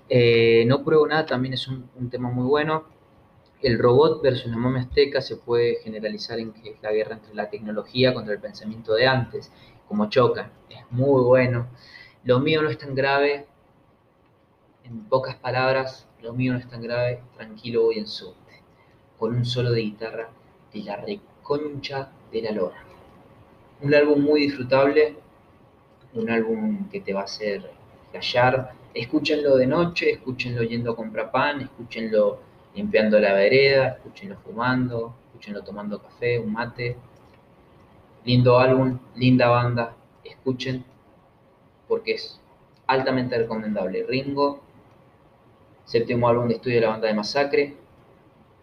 Eh, 0.09 0.65
no 0.67 0.83
pruebo 0.83 1.07
nada, 1.07 1.27
también 1.27 1.53
es 1.53 1.69
un, 1.69 2.09
tema 2.11 2.31
muy 2.31 2.47
bueno. 2.47 2.85
El 3.61 3.79
robot 3.79 4.23
versus 4.23 4.51
la 4.51 4.57
momia 4.57 4.83
azteca 4.83 5.21
se 5.21 5.37
puede 5.37 5.77
generalizar 5.83 6.39
en 6.39 6.53
que 6.53 6.71
es 6.71 6.83
la 6.83 6.93
guerra 6.93 7.17
entre 7.17 7.35
la 7.35 7.51
tecnología 7.51 8.15
contra 8.15 8.33
el 8.33 8.41
pensamiento 8.41 8.95
de 8.95 9.07
antes, 9.07 9.53
como 9.89 10.09
chocan. 10.09 10.51
Es 10.71 10.85
muy 10.91 11.23
bueno. 11.23 11.69
Lo 12.25 12.41
mío 12.41 12.63
no 12.63 12.71
es 12.71 12.79
tan 12.79 12.95
grave, 12.95 13.47
en 14.85 15.05
pocas 15.05 15.37
palabras, 15.37 16.07
lo 16.23 16.33
mío 16.33 16.53
no 16.53 16.59
es 16.59 16.69
tan 16.69 16.83
grave, 16.83 17.23
tranquilo 17.37 17.83
voy 17.85 17.99
en 17.99 18.07
subte, 18.07 18.63
con 19.19 19.35
un 19.35 19.45
solo 19.45 19.73
de 19.73 19.81
guitarra 19.81 20.29
de 20.73 20.83
la 20.83 20.97
reconcha 20.97 22.11
de 22.31 22.43
la 22.43 22.53
lora. 22.53 22.77
Un 23.81 23.95
álbum 23.95 24.21
muy 24.21 24.43
disfrutable, 24.43 25.17
un 26.15 26.31
álbum 26.31 26.89
que 26.91 27.01
te 27.01 27.13
va 27.13 27.23
a 27.23 27.25
hacer 27.25 27.71
callar. 28.13 28.73
Escúchenlo 28.93 29.57
de 29.57 29.67
noche, 29.67 30.11
escúchenlo 30.13 30.63
yendo 30.63 30.93
a 30.93 30.97
comprar 30.97 31.31
pan, 31.31 31.63
escúchenlo 31.63 32.39
limpiando 32.75 33.19
la 33.19 33.33
vereda, 33.33 33.89
escúchenlo 33.89 34.37
fumando, 34.45 35.15
escúchenlo 35.27 35.63
tomando 35.63 36.01
café, 36.01 36.39
un 36.39 36.53
mate. 36.53 36.97
Lindo 38.25 38.59
álbum, 38.59 38.99
linda 39.17 39.49
banda, 39.49 39.95
escuchen 40.23 40.85
porque 41.89 42.13
es 42.13 42.41
altamente 42.87 43.37
recomendable. 43.37 44.05
Ringo 44.05 44.61
séptimo 45.85 46.29
álbum 46.29 46.49
de 46.49 46.55
estudio 46.55 46.77
de 46.77 46.83
la 46.83 46.91
banda 46.91 47.09
de 47.09 47.15
Masacre. 47.15 47.77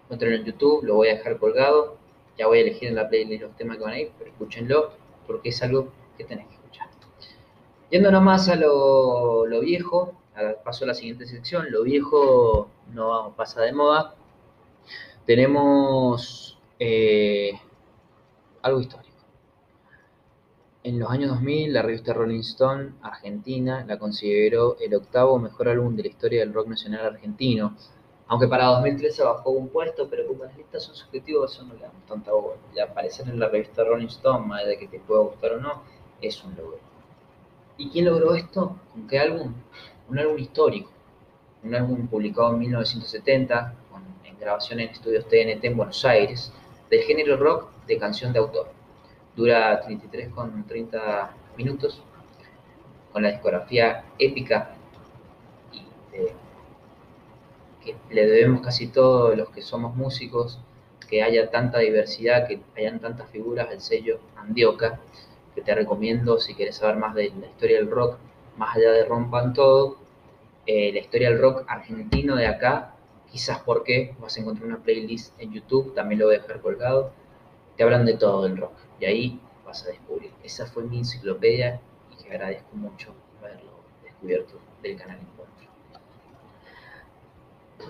Encuentren 0.03 0.33
en 0.33 0.43
YouTube, 0.45 0.83
lo 0.83 0.95
voy 0.95 1.09
a 1.09 1.15
dejar 1.15 1.37
colgado. 1.37 1.97
Ya 2.37 2.47
voy 2.47 2.59
a 2.59 2.61
elegir 2.61 2.89
en 2.89 2.95
la 2.95 3.07
playlist 3.09 3.43
los 3.43 3.55
temas 3.55 3.77
que 3.77 3.83
van 3.83 3.93
a 3.93 3.99
ir, 3.99 4.11
pero 4.17 4.31
escúchenlo 4.31 4.91
porque 5.27 5.49
es 5.49 5.61
algo 5.61 5.89
que 6.17 6.23
tenés 6.23 6.47
que 6.47 6.55
escuchar. 6.55 6.89
Yendo 7.89 8.11
nomás 8.11 8.49
a 8.49 8.55
lo, 8.55 9.45
viejo, 9.61 10.13
paso 10.63 10.85
a 10.85 10.87
la 10.87 10.93
siguiente 10.93 11.25
sección. 11.25 11.71
Lo 11.71 11.83
viejo 11.83 12.69
no 12.93 13.33
pasa 13.35 13.61
de 13.61 13.73
moda. 13.73 14.15
Tenemos 15.25 16.59
eh, 16.79 17.51
algo 18.61 18.81
histórico. 18.81 19.10
En 20.83 20.97
los 20.97 21.11
años 21.11 21.29
2000, 21.29 21.73
la 21.73 21.83
revista 21.83 22.11
Rolling 22.11 22.39
Stone 22.39 22.93
Argentina 23.03 23.85
la 23.87 23.99
consideró 23.99 24.77
el 24.79 24.95
octavo 24.95 25.37
mejor 25.37 25.69
álbum 25.69 25.95
de 25.95 26.01
la 26.01 26.09
historia 26.09 26.39
del 26.39 26.55
rock 26.55 26.69
nacional 26.69 27.05
argentino, 27.05 27.77
aunque 28.25 28.47
para 28.47 28.65
2013 28.65 29.23
bajó 29.23 29.51
un 29.51 29.67
puesto, 29.67 30.09
pero 30.09 30.25
como 30.25 30.43
las 30.43 30.57
listas 30.57 30.81
son 30.85 30.95
subjetivas, 30.95 31.51
eso 31.51 31.65
no 31.65 31.75
le 31.75 31.81
damos 31.81 32.03
tanta 32.07 32.31
bola. 32.31 32.57
Y 32.75 32.79
aparecer 32.79 33.29
en 33.29 33.39
la 33.39 33.49
revista 33.49 33.83
Rolling 33.83 34.07
Stone, 34.07 34.47
más 34.47 34.65
de 34.65 34.79
que 34.79 34.87
te 34.87 34.99
pueda 34.99 35.21
gustar 35.21 35.51
o 35.51 35.61
no, 35.61 35.83
es 36.19 36.43
un 36.43 36.55
logro. 36.55 36.79
¿Y 37.77 37.91
quién 37.91 38.05
logró 38.05 38.33
esto? 38.33 38.75
¿Con 38.91 39.07
qué 39.07 39.19
álbum? 39.19 39.53
Un 40.09 40.17
álbum 40.17 40.39
histórico. 40.39 40.89
Un 41.63 41.75
álbum 41.75 42.07
publicado 42.07 42.53
en 42.53 42.59
1970, 42.59 43.75
con, 43.91 44.01
en 44.23 44.39
grabación 44.39 44.79
en 44.79 44.89
estudios 44.89 45.25
TNT 45.25 45.63
en 45.63 45.77
Buenos 45.77 46.03
Aires, 46.05 46.51
del 46.89 47.01
género 47.01 47.37
rock 47.37 47.69
de 47.85 47.99
canción 47.99 48.33
de 48.33 48.39
autor 48.39 48.80
Dura 49.35 49.79
33 49.81 50.29
con 50.29 50.65
30 50.65 51.31
minutos, 51.57 52.03
con 53.11 53.23
la 53.23 53.31
discografía 53.31 54.03
épica 54.19 54.75
y 55.71 55.85
que 57.83 57.95
le 58.09 58.27
debemos 58.27 58.61
casi 58.61 58.87
todos 58.87 59.35
los 59.37 59.49
que 59.49 59.61
somos 59.61 59.95
músicos, 59.95 60.59
que 61.09 61.23
haya 61.23 61.49
tanta 61.49 61.79
diversidad, 61.79 62.47
que 62.47 62.61
hayan 62.77 62.99
tantas 62.99 63.29
figuras 63.29 63.69
del 63.69 63.81
sello 63.81 64.19
Andioca, 64.35 64.99
que 65.55 65.61
te 65.61 65.75
recomiendo 65.75 66.39
si 66.39 66.53
quieres 66.53 66.77
saber 66.77 66.97
más 66.97 67.15
de 67.15 67.31
la 67.39 67.47
historia 67.47 67.77
del 67.77 67.89
rock, 67.89 68.17
más 68.57 68.75
allá 68.75 68.91
de 68.91 69.05
Rompan 69.05 69.53
Todo, 69.53 69.97
eh, 70.65 70.91
la 70.93 70.99
historia 70.99 71.29
del 71.29 71.39
rock 71.39 71.63
argentino 71.67 72.35
de 72.35 72.47
acá, 72.47 72.95
quizás 73.31 73.59
porque 73.59 74.15
vas 74.19 74.37
a 74.37 74.41
encontrar 74.41 74.67
una 74.67 74.77
playlist 74.77 75.39
en 75.39 75.51
YouTube, 75.51 75.93
también 75.93 76.19
lo 76.19 76.27
voy 76.27 76.35
a 76.35 76.39
dejar 76.39 76.61
colgado, 76.61 77.11
te 77.75 77.83
hablan 77.83 78.05
de 78.05 78.13
todo 78.15 78.45
el 78.45 78.57
rock 78.57 78.73
y 78.99 79.05
ahí 79.05 79.39
vas 79.65 79.85
a 79.85 79.89
descubrir. 79.89 80.31
Esa 80.43 80.65
fue 80.65 80.83
mi 80.83 80.99
enciclopedia 80.99 81.79
y 82.11 82.23
que 82.23 82.29
agradezco 82.29 82.75
mucho 82.75 83.13
haberlo 83.39 83.71
descubierto 84.03 84.59
del 84.83 84.97
canal 84.97 85.19
Encuentro. 85.19 85.67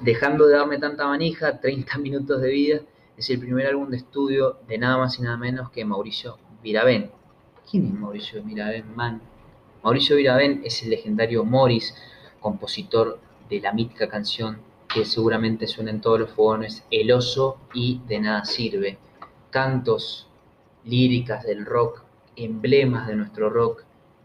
Dejando 0.01 0.47
de 0.47 0.55
darme 0.55 0.79
tanta 0.79 1.05
manija, 1.07 1.59
30 1.59 1.97
minutos 1.99 2.41
de 2.41 2.49
vida, 2.49 2.81
es 3.17 3.29
el 3.29 3.39
primer 3.39 3.67
álbum 3.67 3.89
de 3.89 3.97
estudio 3.97 4.57
de 4.67 4.77
nada 4.77 4.97
más 4.97 5.19
y 5.19 5.21
nada 5.21 5.37
menos 5.37 5.69
que 5.69 5.85
Mauricio 5.85 6.37
Viravén. 6.63 7.11
¿Quién 7.69 7.87
es 7.87 7.93
Mauricio 7.93 8.41
Viravén, 8.43 8.95
man? 8.95 9.21
Mauricio 9.83 10.15
Viravén 10.15 10.61
es 10.63 10.81
el 10.83 10.91
legendario 10.91 11.43
Morris, 11.43 11.95
compositor 12.39 13.19
de 13.49 13.59
la 13.59 13.73
mítica 13.73 14.07
canción 14.07 14.59
que 14.93 15.05
seguramente 15.05 15.67
suena 15.67 15.91
en 15.91 16.01
todos 16.01 16.19
los 16.19 16.31
fogones, 16.31 16.83
El 16.91 17.11
oso 17.11 17.57
y 17.73 18.01
De 18.07 18.19
nada 18.19 18.43
sirve. 18.45 18.97
Cantos 19.51 20.27
líricas 20.83 21.43
del 21.43 21.65
rock, 21.65 22.03
emblemas 22.35 23.07
de 23.07 23.15
nuestro 23.15 23.49
rock 23.49 23.83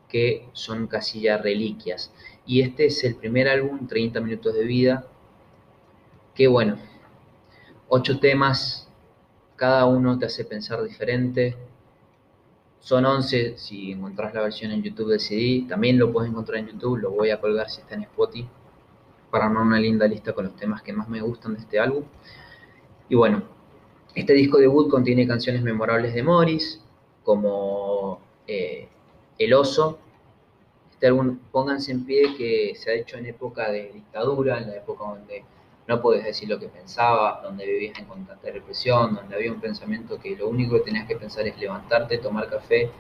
que 0.09 0.49
son 0.53 0.87
casi 0.87 1.21
ya 1.23 1.39
reliquias. 1.39 2.13
Y 2.47 2.63
este 2.63 2.87
es 2.87 3.05
el 3.05 3.17
primer 3.17 3.49
álbum, 3.49 3.87
30 3.87 4.21
minutos 4.21 4.55
de 4.55 4.65
vida, 4.65 5.07
que 6.35 6.47
bueno, 6.47 6.79
ocho 7.89 8.19
temas, 8.19 8.89
cada 9.57 9.87
uno 9.87 10.19
te 10.19 10.27
hace 10.27 10.45
pensar 10.45 10.83
diferente. 10.83 11.57
Son 12.79 13.05
11 13.05 13.59
si 13.59 13.93
encontrás 13.93 14.33
la 14.33 14.43
versión 14.43 14.71
en 14.71 14.83
YouTube 14.83 15.11
de 15.11 15.19
CD, 15.19 15.67
también 15.69 15.99
lo 15.99 16.13
puedes 16.13 16.31
encontrar 16.31 16.59
en 16.61 16.69
YouTube, 16.69 16.99
lo 16.99 17.11
voy 17.11 17.31
a 17.31 17.41
colgar 17.41 17.69
si 17.69 17.81
está 17.81 17.97
en 17.97 18.03
Spotify 18.03 18.49
para 19.31 19.47
armar 19.47 19.65
una 19.65 19.81
linda 19.81 20.07
lista 20.07 20.33
con 20.33 20.45
los 20.45 20.57
temas 20.57 20.83
que 20.83 20.93
más 20.93 21.09
me 21.09 21.21
gustan 21.21 21.55
de 21.55 21.61
este 21.61 21.81
álbum. 21.81 22.05
Y 23.09 23.17
bueno, 23.17 23.43
este 24.17 24.33
disco 24.33 24.57
debut 24.57 24.89
contiene 24.91 25.29
canciones 25.29 25.63
memorables 25.63 26.15
de 26.15 26.23
Morris, 26.23 26.81
como 27.23 28.19
eh, 28.47 28.89
El 29.39 29.53
Oso. 29.53 29.99
Este 30.91 31.09
álbum, 31.09 31.39
pónganse 31.53 31.93
en 31.93 32.07
pie, 32.07 32.35
que 32.35 32.73
se 32.77 32.91
ha 32.91 32.95
hecho 32.95 33.19
en 33.19 33.27
época 33.27 33.71
de 33.71 33.93
dictadura, 33.93 34.59
en 34.59 34.69
la 34.69 34.77
época 34.77 35.05
donde 35.05 35.45
no 35.87 36.01
podías 36.01 36.25
decir 36.25 36.49
lo 36.49 36.59
que 36.59 36.69
pensabas, 36.69 37.43
donde 37.43 37.67
vivías 37.67 37.99
en 37.99 38.07
constante 38.07 38.51
represión, 38.53 39.15
donde 39.15 39.35
había 39.35 39.53
un 39.53 39.61
pensamiento 39.61 40.19
que 40.19 40.35
lo 40.35 40.49
único 40.49 40.77
que 40.77 40.85
tenías 40.85 41.07
que 41.07 41.17
pensar 41.17 41.47
es 41.47 41.59
levantarte, 41.59 42.17
tomar 42.17 42.49
café, 42.49 42.91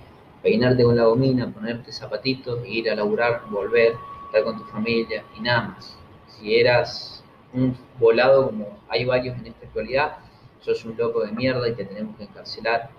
peinarte 0.42 0.84
con 0.84 0.96
la 0.96 1.06
gomina, 1.06 1.50
ponerte 1.50 1.92
zapatitos, 1.92 2.60
ir 2.66 2.90
a 2.90 2.94
laburar, 2.94 3.40
volver, 3.48 3.94
estar 4.26 4.44
con 4.44 4.58
tu 4.58 4.64
familia 4.64 5.24
y 5.34 5.40
nada 5.40 5.68
más. 5.68 5.98
Si 6.28 6.54
eras 6.54 7.24
un 7.54 7.74
volado 7.98 8.48
como 8.48 8.78
hay 8.90 9.06
varios 9.06 9.38
en 9.38 9.46
esta 9.46 9.64
actualidad, 9.64 10.25
sos 10.60 10.84
un 10.84 10.96
loco 10.96 11.24
de 11.24 11.32
mierda 11.32 11.68
y 11.68 11.74
te 11.74 11.84
tenemos 11.84 12.16
que 12.16 12.24
encarcelar, 12.24 12.90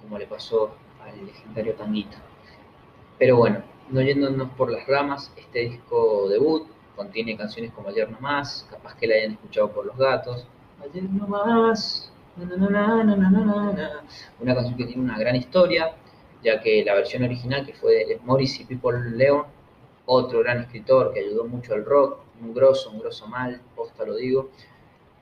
como 0.00 0.18
le 0.18 0.26
pasó 0.26 0.74
al 1.02 1.26
legendario 1.26 1.74
Tanguito. 1.74 2.16
Pero 3.18 3.36
bueno, 3.36 3.62
no 3.90 4.00
yéndonos 4.00 4.50
por 4.50 4.70
las 4.70 4.86
ramas, 4.86 5.32
este 5.36 5.60
disco 5.60 6.28
debut 6.28 6.68
contiene 6.96 7.36
canciones 7.36 7.72
como 7.72 7.88
Ayer 7.88 8.10
no 8.10 8.18
más, 8.20 8.66
capaz 8.70 8.96
que 8.96 9.06
la 9.06 9.14
hayan 9.14 9.32
escuchado 9.32 9.70
por 9.72 9.86
los 9.86 9.96
gatos. 9.96 10.46
Ayer 10.82 11.04
no 11.04 11.26
más. 11.26 12.12
Una 14.40 14.54
canción 14.54 14.76
que 14.76 14.84
tiene 14.84 15.02
una 15.02 15.18
gran 15.18 15.34
historia, 15.34 15.96
ya 16.42 16.60
que 16.60 16.84
la 16.84 16.94
versión 16.94 17.24
original 17.24 17.66
que 17.66 17.72
fue 17.72 18.04
de 18.06 18.20
Morris 18.24 18.60
y 18.60 18.64
People 18.64 19.10
Leon, 19.10 19.44
otro 20.06 20.38
gran 20.40 20.60
escritor 20.60 21.12
que 21.12 21.20
ayudó 21.20 21.44
mucho 21.44 21.74
al 21.74 21.84
rock, 21.84 22.20
un 22.40 22.54
grosso, 22.54 22.90
un 22.90 23.00
grosso 23.00 23.26
mal, 23.26 23.60
posta 23.74 24.04
lo 24.04 24.14
digo, 24.14 24.50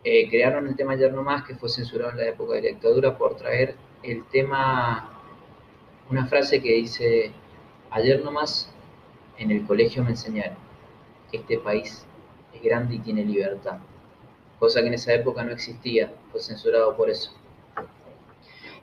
eh, 0.08 0.28
crearon 0.30 0.68
el 0.68 0.76
tema 0.76 0.92
Ayer 0.92 1.12
no 1.12 1.24
más 1.24 1.42
que 1.42 1.56
fue 1.56 1.68
censurado 1.68 2.12
en 2.12 2.18
la 2.18 2.28
época 2.28 2.54
de 2.54 2.62
la 2.62 2.68
dictadura 2.68 3.18
por 3.18 3.34
traer 3.34 3.74
el 4.04 4.24
tema, 4.26 5.10
una 6.08 6.26
frase 6.26 6.62
que 6.62 6.74
dice, 6.74 7.32
ayer 7.90 8.22
no 8.22 8.30
más 8.30 8.72
en 9.36 9.50
el 9.50 9.66
colegio 9.66 10.04
me 10.04 10.10
enseñaron 10.10 10.58
que 11.28 11.38
este 11.38 11.58
país 11.58 12.06
es 12.54 12.62
grande 12.62 12.94
y 12.94 12.98
tiene 13.00 13.24
libertad, 13.24 13.78
cosa 14.60 14.80
que 14.80 14.86
en 14.86 14.94
esa 14.94 15.12
época 15.12 15.42
no 15.42 15.50
existía, 15.50 16.12
fue 16.30 16.40
censurado 16.40 16.96
por 16.96 17.10
eso. 17.10 17.32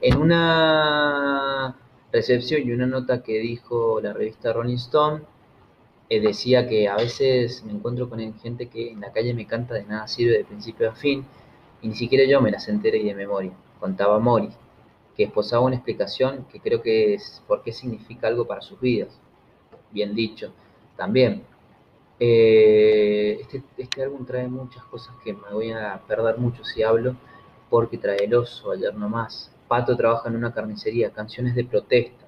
En 0.02 0.18
una 0.18 1.78
recepción 2.12 2.68
y 2.68 2.74
una 2.74 2.86
nota 2.86 3.24
que 3.24 3.40
dijo 3.40 4.02
la 4.02 4.12
revista 4.12 4.52
Rolling 4.52 4.76
Stone, 4.76 5.22
eh, 6.10 6.20
decía 6.22 6.68
que 6.68 6.88
a 6.88 6.96
veces 6.96 7.64
me 7.66 7.74
encuentro 7.74 8.10
con 8.10 8.20
gente 8.40 8.70
que 8.70 8.92
en 8.92 9.02
la 9.02 9.12
calle 9.12 9.34
me 9.34 9.48
canta 9.48 9.76
de 9.76 9.86
nada 9.86 10.08
sirve 10.08 10.38
de 10.38 10.46
principio 10.46 10.90
a 10.90 10.96
fin 10.96 11.26
y 11.82 11.88
ni 11.90 11.96
siquiera 11.96 12.26
yo 12.30 12.42
me 12.42 12.52
las 12.52 12.68
enteré 12.68 13.04
de 13.04 13.16
memoria, 13.16 13.52
contaba 13.80 14.20
Mori, 14.20 14.50
que 15.16 15.24
esposaba 15.26 15.66
una 15.66 15.76
explicación 15.76 16.46
que 16.52 16.60
creo 16.60 16.82
que 16.82 17.14
es 17.16 17.44
por 17.48 17.64
qué 17.64 17.72
significa 17.72 18.28
algo 18.28 18.48
para 18.48 18.62
sus 18.62 18.80
vidas 18.80 19.20
bien 19.94 20.16
dicho, 20.16 20.52
también. 20.98 21.44
Eh, 22.20 23.38
este, 23.42 23.64
este, 23.78 24.04
álbum 24.04 24.26
trae 24.26 24.48
muchas 24.48 24.84
cosas 24.86 25.16
que 25.24 25.34
me 25.34 25.52
voy 25.52 25.72
a 25.72 26.02
perder 26.08 26.38
mucho 26.38 26.64
si 26.64 26.84
hablo, 26.84 27.16
porque 27.70 27.98
trae 27.98 28.26
el 28.26 28.34
oso, 28.34 28.72
ayer 28.72 28.94
nomás. 28.96 29.52
Pato 29.68 29.96
trabaja 29.96 30.30
en 30.30 30.36
una 30.36 30.54
carnicería, 30.54 31.12
canciones 31.12 31.56
de 31.56 31.64
protesta. 31.66 32.26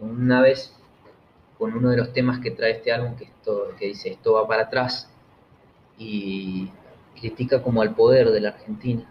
Una 0.00 0.40
vez, 0.40 0.74
con 1.58 1.74
uno 1.74 1.90
de 1.90 1.96
los 1.96 2.12
temas 2.12 2.38
que 2.38 2.52
trae 2.52 2.72
este 2.72 2.92
álbum, 2.92 3.16
que, 3.16 3.24
esto, 3.24 3.74
que 3.78 3.86
dice 3.86 4.10
esto 4.10 4.34
va 4.34 4.46
para 4.46 4.64
atrás, 4.64 5.10
y 5.98 6.70
critica 7.20 7.62
como 7.62 7.82
al 7.82 7.94
poder 7.94 8.30
de 8.30 8.40
la 8.40 8.50
Argentina, 8.50 9.04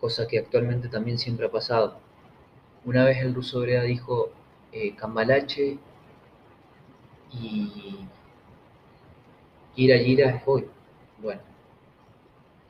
cosa 0.00 0.26
que 0.26 0.38
actualmente 0.38 0.88
también 0.88 1.18
siempre 1.18 1.46
ha 1.46 1.50
pasado. 1.50 1.98
Una 2.84 3.04
vez 3.04 3.18
el 3.18 3.34
ruso 3.34 3.60
Brea 3.60 3.82
dijo, 3.82 4.30
eh, 4.72 4.94
Cambalache 4.96 5.78
y 7.32 8.06
Gira 9.74 9.98
Gira 9.98 10.30
es 10.30 10.42
hoy. 10.46 10.68
Bueno, 11.18 11.40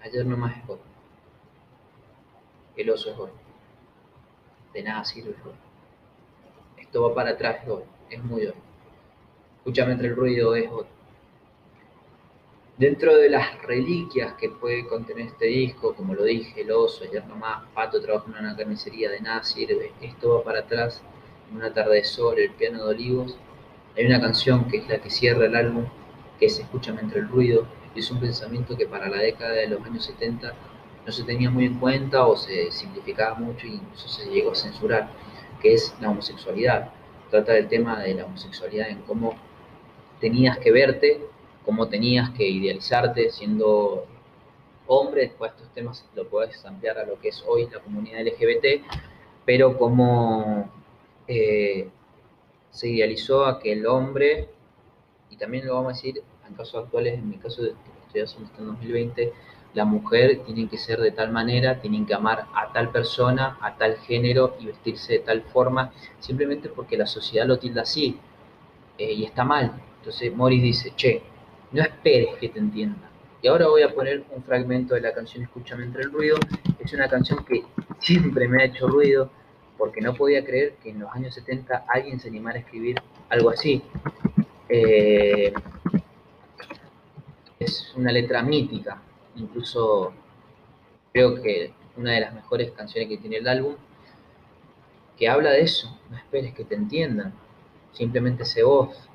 ayer 0.02 0.26
nomás 0.26 0.57
es 0.57 0.69
hoy. 0.69 0.78
El 2.76 2.90
oso 2.90 3.11
es 3.11 3.19
hoy. 3.19 3.31
De 4.75 4.83
nada 4.83 5.05
sirve 5.05 5.35
hoy. 5.45 5.52
Esto 6.78 7.02
va 7.02 7.14
para 7.14 7.31
atrás 7.31 7.66
hoy. 7.69 7.83
Es 8.09 8.23
muy 8.23 8.47
hoy. 8.47 8.55
Escúchame 9.59 9.93
entre 9.93 10.09
el 10.09 10.17
ruido 10.17 10.55
es 10.55 10.71
hoy. 10.71 10.87
Dentro 12.79 13.17
de 13.17 13.29
las 13.29 13.61
reliquias 13.63 14.35
que 14.35 14.49
puede 14.49 14.87
contener 14.87 15.27
este 15.27 15.47
disco, 15.47 15.95
como 15.95 16.15
lo 16.15 16.23
dije, 16.23 16.61
el 16.61 16.71
oso, 16.71 17.05
ayer 17.05 17.27
nomás, 17.27 17.65
Pato 17.75 18.01
trabaja 18.01 18.27
en 18.31 18.45
una 18.45 18.57
carnicería, 18.57 19.11
de 19.11 19.21
nada 19.21 19.43
sirve, 19.43 19.93
esto 20.01 20.35
va 20.35 20.45
para 20.45 20.61
atrás, 20.61 21.03
en 21.51 21.57
una 21.57 21.73
tarde 21.73 21.97
de 21.97 22.05
sol, 22.05 22.39
el 22.39 22.51
piano 22.51 22.85
de 22.85 22.91
olivos, 22.91 23.37
hay 23.97 24.07
una 24.07 24.21
canción 24.21 24.69
que 24.69 24.77
es 24.77 24.89
la 24.89 24.99
que 24.99 25.11
cierra 25.11 25.47
el 25.47 25.57
álbum, 25.57 25.87
que 26.39 26.51
se 26.51 26.63
escucha 26.63 26.95
entre 27.01 27.21
el 27.21 27.29
ruido, 27.29 27.67
y 27.95 28.01
es 28.01 28.11
un 28.11 28.21
pensamiento 28.21 28.77
que 28.77 28.87
para 28.87 29.09
la 29.09 29.17
década 29.17 29.53
de 29.53 29.69
los 29.69 29.83
años 29.83 30.04
70 30.04 30.52
no 31.07 31.13
se 31.13 31.25
tenía 31.25 31.50
muy 31.50 31.65
en 31.65 31.78
cuenta 31.80 32.26
o 32.26 32.37
se 32.37 32.71
simplificaba 32.71 33.35
mucho 33.37 33.67
e 33.67 33.71
incluso 33.71 34.09
se 34.09 34.30
llegó 34.30 34.52
a 34.52 34.54
censurar, 34.54 35.09
que 35.61 35.73
es 35.73 35.95
la 36.00 36.11
homosexualidad. 36.11 36.93
Trata 37.30 37.52
del 37.52 37.69
tema 37.69 38.02
de 38.02 38.15
la 38.15 38.25
homosexualidad 38.25 38.89
en 38.89 39.02
cómo 39.02 39.34
tenías 40.21 40.58
que 40.58 40.73
verte, 40.73 41.21
cómo 41.65 41.89
tenías 41.89 42.30
que 42.30 42.49
idealizarte 42.49 43.30
siendo 43.30 44.06
hombre, 44.86 45.23
después 45.23 45.52
estos 45.52 45.73
temas 45.73 46.08
lo 46.15 46.28
puedes 46.28 46.65
ampliar 46.65 46.99
a 46.99 47.04
lo 47.04 47.19
que 47.21 47.28
es 47.28 47.45
hoy 47.47 47.69
la 47.73 47.80
comunidad 47.80 48.21
LGBT, 48.21 48.84
pero 49.45 49.76
cómo 49.76 50.71
eh, 51.26 51.89
se 52.71 52.89
idealizó 52.89 53.47
a 53.47 53.58
que 53.58 53.73
el 53.73 53.86
hombre, 53.86 54.49
y 55.30 55.36
también 55.36 55.67
lo 55.67 55.75
vamos 55.75 55.93
a 55.93 55.97
decir 55.97 56.23
en 56.47 56.54
casos 56.54 56.84
actuales, 56.84 57.15
en 57.15 57.28
mi 57.28 57.39
caso, 57.39 57.62
estoy 58.06 58.21
haciendo 58.21 58.49
esto 58.49 58.62
en 58.62 58.69
2020, 58.69 59.32
la 59.76 59.84
mujer 59.84 60.41
tiene 60.47 60.69
que 60.69 60.78
ser 60.78 60.99
de 61.00 61.10
tal 61.12 61.30
manera, 61.30 61.78
tienen 61.82 62.06
que 62.06 62.15
amar 62.15 62.47
a 62.54 62.73
tal 62.73 62.91
persona, 62.91 63.58
a 63.60 63.76
tal 63.76 63.99
género 63.99 64.56
y 64.58 64.65
vestirse 64.65 65.12
de 65.12 65.19
tal 65.19 65.43
forma, 65.43 65.93
simplemente 66.19 66.71
porque 66.71 66.97
la 66.97 67.06
sociedad 67.06 67.47
lo 67.47 67.58
tilda 67.58 67.82
así 67.82 68.19
eh, 68.97 69.12
y 69.12 69.25
está 69.25 69.45
mal. 69.45 69.78
Entonces 69.99 70.34
Morris 70.34 70.62
dice, 70.62 70.95
che, 70.97 71.23
no 71.73 71.82
esperes 71.82 72.36
que 72.41 72.49
te 72.49 72.58
entiendan. 72.58 73.10
Y 73.43 73.49
ahora 73.49 73.69
voy 73.69 73.82
a 73.82 73.95
poner 73.95 74.25
un 74.30 74.43
fragmento 74.43 74.95
de 74.95 75.02
la 75.02 75.12
canción 75.12 75.45
Escúchame 75.45 75.84
entre 75.84 76.04
el 76.04 76.10
ruido. 76.10 76.39
Es 76.78 76.95
una 76.95 77.06
canción 77.06 77.45
que 77.45 77.62
siempre 77.99 78.49
me 78.49 78.62
ha 78.62 78.65
hecho 78.65 78.89
ruido, 78.89 79.30
porque 79.76 80.00
no 80.00 80.15
podía 80.15 80.43
creer 80.43 80.76
que 80.82 80.89
en 80.89 81.00
los 81.00 81.15
años 81.15 81.34
70 81.34 81.84
alguien 81.86 82.19
se 82.19 82.28
animara 82.28 82.56
a 82.56 82.60
escribir 82.60 82.97
algo 83.28 83.50
así. 83.50 83.82
Eh, 84.71 85.52
es 87.58 87.93
una 87.95 88.10
letra 88.10 88.43
mítica, 88.43 89.02
incluso 89.37 90.13
creo 91.13 91.41
que 91.41 91.73
una 91.97 92.13
de 92.13 92.21
las 92.21 92.35
mejores 92.35 92.71
canciones 92.73 93.09
que 93.09 93.19
tiene 93.19 93.37
el 93.37 93.49
álbum, 93.49 93.75
que 95.17 95.29
habla 95.29 95.51
de 95.51 95.63
eso, 95.63 95.99
no 96.11 96.17
esperes 96.17 96.55
que 96.55 96.65
te 96.65 96.75
entiendan, 96.75 97.33
simplemente 97.93 98.45
sé 98.45 98.63
vos, 98.63 99.09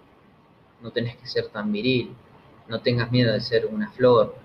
no 0.82 0.92
tenés 0.92 1.16
que 1.16 1.28
ser 1.28 1.48
tan 1.50 1.72
viril, 1.72 2.16
no 2.68 2.82
tengas 2.82 3.12
miedo 3.12 3.32
de 3.34 3.42
ser 3.42 3.68
una 3.68 3.92
flor 3.92 4.36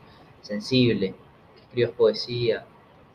sensible, 0.43 1.15
que 1.55 1.61
escribas 1.63 1.93
poesía, 1.93 2.67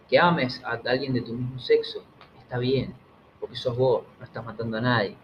que 0.10 0.18
ames 0.18 0.62
a 0.64 0.80
alguien 0.90 1.14
de 1.14 1.22
tu 1.22 1.34
mismo 1.34 1.60
sexo, 1.60 2.04
está 2.40 2.58
bien, 2.58 2.94
porque 3.40 3.56
sos 3.56 3.78
vos, 3.78 4.04
no 4.20 4.26
estás 4.26 4.44
matando 4.44 4.78
a 4.78 4.82
nadie. 4.82 5.16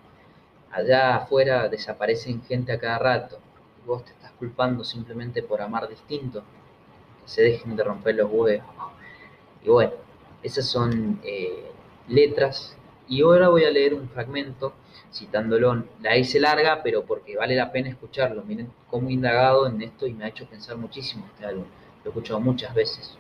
Allá 0.72 1.16
afuera 1.16 1.68
desaparecen 1.68 2.44
gente 2.44 2.72
a 2.72 2.80
cada 2.80 3.00
rato, 3.00 3.40
vos 3.86 4.06
te 4.06 4.12
estás 4.12 4.32
culpando 4.34 4.84
simplemente 4.84 5.42
por 5.42 5.62
amar 5.62 5.90
distinto, 5.90 6.44
se 7.28 7.44
dejen 7.44 7.76
de 7.76 7.84
romper 7.84 8.16
los 8.16 8.32
huevos. 8.32 8.66
Y 9.64 9.70
bueno, 9.70 9.92
esas 10.42 10.66
son 10.66 11.20
eh, 11.24 11.72
letras, 12.08 12.78
y 13.10 13.22
ahora 13.22 13.50
voy 13.50 13.64
a 13.64 13.72
leer 13.72 13.94
un 13.94 14.10
fragmento 14.10 14.74
citándolo. 15.14 15.84
La 16.02 16.18
hice 16.18 16.40
larga, 16.40 16.82
pero 16.84 17.06
porque 17.06 17.38
vale 17.38 17.56
la 17.56 17.72
pena 17.72 17.90
escucharlo. 17.90 18.44
Miren 18.44 18.72
cómo 18.90 19.10
he 19.10 19.14
indagado 19.14 19.68
en 19.68 19.82
esto 19.82 20.08
y 20.08 20.14
me 20.14 20.26
ha 20.26 20.30
hecho 20.30 20.46
pensar 20.48 20.78
muchísimo 20.78 21.26
este 21.34 21.46
álbum. 21.46 21.66
Lo 22.04 22.06
he 22.06 22.10
escuchado 22.10 22.40
muchas 22.40 22.74
veces. 22.74 23.18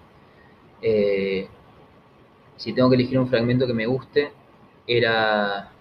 Eh, 0.81 1.47
si 2.57 2.73
tengo 2.73 2.89
que 2.89 2.95
elegir 2.95 3.19
un 3.19 3.29
fragmento 3.29 3.67
que 3.67 3.73
me 3.73 3.85
guste, 3.85 4.31
era 4.85 5.71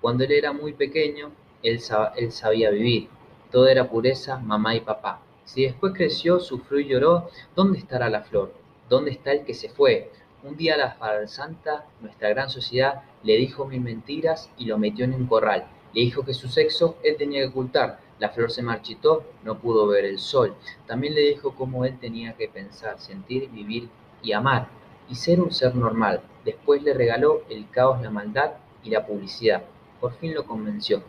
cuando 0.00 0.24
él 0.24 0.32
era 0.32 0.52
muy 0.52 0.72
pequeño, 0.72 1.30
él, 1.62 1.80
él 2.16 2.32
sabía 2.32 2.70
vivir. 2.70 3.08
Todo 3.50 3.68
era 3.68 3.88
pureza, 3.88 4.38
mamá 4.38 4.74
y 4.74 4.80
papá. 4.80 5.20
Si 5.44 5.64
después 5.64 5.92
creció, 5.94 6.40
sufrió 6.40 6.80
y 6.80 6.88
lloró, 6.88 7.28
¿dónde 7.54 7.78
estará 7.78 8.08
la 8.08 8.22
flor? 8.22 8.52
¿Dónde 8.88 9.10
está 9.10 9.32
el 9.32 9.44
que 9.44 9.54
se 9.54 9.68
fue? 9.68 10.10
Un 10.42 10.56
día 10.56 10.76
la 10.76 10.96
santa, 11.28 11.86
nuestra 12.00 12.28
gran 12.30 12.50
sociedad, 12.50 13.02
le 13.22 13.36
dijo 13.36 13.64
mil 13.64 13.80
mentiras 13.80 14.50
y 14.58 14.64
lo 14.64 14.78
metió 14.78 15.04
en 15.04 15.14
un 15.14 15.26
corral. 15.26 15.66
Le 15.94 16.00
dijo 16.00 16.24
que 16.24 16.34
su 16.34 16.48
sexo 16.48 16.96
él 17.02 17.16
tenía 17.16 17.42
que 17.42 17.48
ocultar. 17.48 18.00
La 18.18 18.30
flor 18.30 18.50
se 18.50 18.62
marchitó, 18.62 19.24
no 19.44 19.58
pudo 19.58 19.86
ver 19.86 20.04
el 20.04 20.18
sol. 20.18 20.54
También 20.86 21.14
le 21.14 21.22
dijo 21.22 21.54
cómo 21.54 21.84
él 21.84 21.98
tenía 21.98 22.34
que 22.34 22.48
pensar, 22.48 22.98
sentir, 23.00 23.50
vivir 23.50 23.88
y 24.22 24.32
amar 24.32 24.68
y 25.08 25.14
ser 25.14 25.40
un 25.40 25.52
ser 25.52 25.74
normal. 25.74 26.22
Después 26.44 26.82
le 26.82 26.94
regaló 26.94 27.42
el 27.50 27.68
caos, 27.70 28.00
la 28.00 28.10
maldad 28.10 28.52
y 28.82 28.90
la 28.90 29.06
publicidad. 29.06 29.62
Por 30.00 30.14
fin 30.14 30.34
lo 30.34 30.46
convenció. 30.46 31.02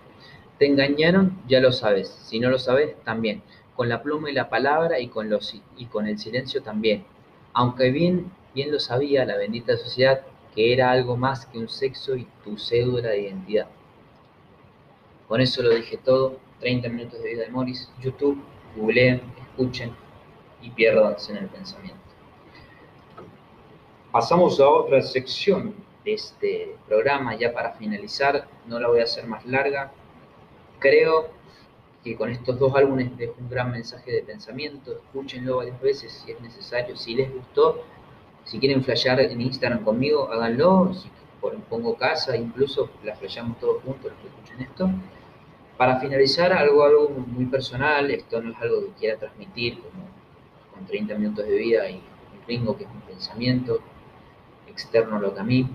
Te 0.60 0.68
engañaron, 0.68 1.42
ya 1.48 1.60
lo 1.60 1.72
sabes. 1.72 2.10
Si 2.10 2.40
no 2.40 2.50
lo 2.50 2.60
sabes, 2.60 2.96
también. 3.04 3.42
Con 3.76 3.90
la 3.90 4.04
pluma 4.04 4.30
y 4.30 4.34
la 4.34 4.50
palabra 4.50 5.00
y 5.00 5.08
con, 5.08 5.30
los, 5.30 5.56
y 5.78 5.86
con 5.86 6.08
el 6.08 6.20
silencio 6.20 6.62
también. 6.62 7.06
Aunque 7.54 7.92
bien, 7.92 8.32
bien 8.54 8.72
lo 8.72 8.80
sabía 8.80 9.26
la 9.26 9.38
bendita 9.38 9.78
sociedad 9.78 10.22
que 10.56 10.74
era 10.74 10.92
algo 10.92 11.18
más 11.18 11.46
que 11.46 11.58
un 11.58 11.68
sexo 11.68 12.16
y 12.16 12.28
tu 12.44 12.58
cédula 12.58 13.10
de 13.10 13.22
identidad. 13.22 13.68
Con 15.28 15.42
eso 15.42 15.64
lo 15.64 15.72
dije 15.72 15.98
todo. 15.98 16.38
30 16.60 16.90
minutos 16.90 17.22
de 17.22 17.30
vida 17.34 17.44
de 17.44 17.50
Morris. 17.50 17.90
YouTube, 18.02 18.42
googleen, 18.76 19.22
escuchen 19.42 19.94
y 20.62 20.70
pierdanse 20.70 21.32
en 21.32 21.40
el 21.40 21.48
pensamiento. 21.48 22.00
Pasamos 24.12 24.60
a 24.60 24.70
otra 24.70 25.02
sección 25.02 25.74
de 26.06 26.14
este 26.14 26.76
programa 26.88 27.36
ya 27.36 27.52
para 27.52 27.74
finalizar. 27.74 28.48
No 28.68 28.80
la 28.80 28.88
voy 28.88 29.00
a 29.00 29.04
hacer 29.04 29.26
más 29.26 29.46
larga. 29.46 29.92
Creo 30.80 31.30
que 32.04 32.16
con 32.18 32.30
estos 32.30 32.60
dos 32.60 32.76
álbumes 32.76 33.16
dejo 33.18 33.36
un 33.40 33.50
gran 33.50 33.72
mensaje 33.72 34.12
de 34.12 34.24
pensamiento, 34.24 34.92
escúchenlo 34.92 35.58
varias 35.58 35.80
veces 35.82 36.12
si 36.12 36.32
es 36.32 36.42
necesario, 36.42 36.96
si 36.98 37.16
les 37.16 37.34
gustó, 37.34 37.84
si 38.44 38.60
quieren 38.60 38.84
flashear 38.84 39.22
en 39.22 39.40
Instagram 39.40 39.84
conmigo, 39.84 40.30
háganlo, 40.32 40.94
si 40.94 41.10
pongo 41.70 41.96
casa, 41.98 42.36
incluso 42.36 42.90
la 43.04 43.16
flasheamos 43.16 43.60
todos 43.60 43.82
juntos 43.84 44.12
los 44.12 44.22
que 44.22 44.28
escuchen 44.28 44.62
esto. 44.62 44.90
Para 45.78 46.00
finalizar, 46.00 46.54
algo, 46.54 46.84
algo 46.84 47.10
muy 47.10 47.46
personal, 47.46 48.12
esto 48.12 48.42
no 48.42 48.52
es 48.52 48.58
algo 48.62 48.86
que 48.86 48.92
quiera 49.00 49.18
transmitir 49.18 49.80
como 49.80 50.06
con 50.74 50.86
30 50.86 51.16
minutos 51.16 51.46
de 51.46 51.58
vida 51.58 51.90
y 51.90 51.96
un 51.96 52.48
ringo, 52.48 52.78
que 52.78 52.84
es 52.84 52.90
un 52.90 53.02
pensamiento 53.02 53.80
externo 54.68 55.18
a 55.18 55.20
lo 55.20 55.34
que 55.34 55.40
a 55.40 55.44
mí 55.44 55.68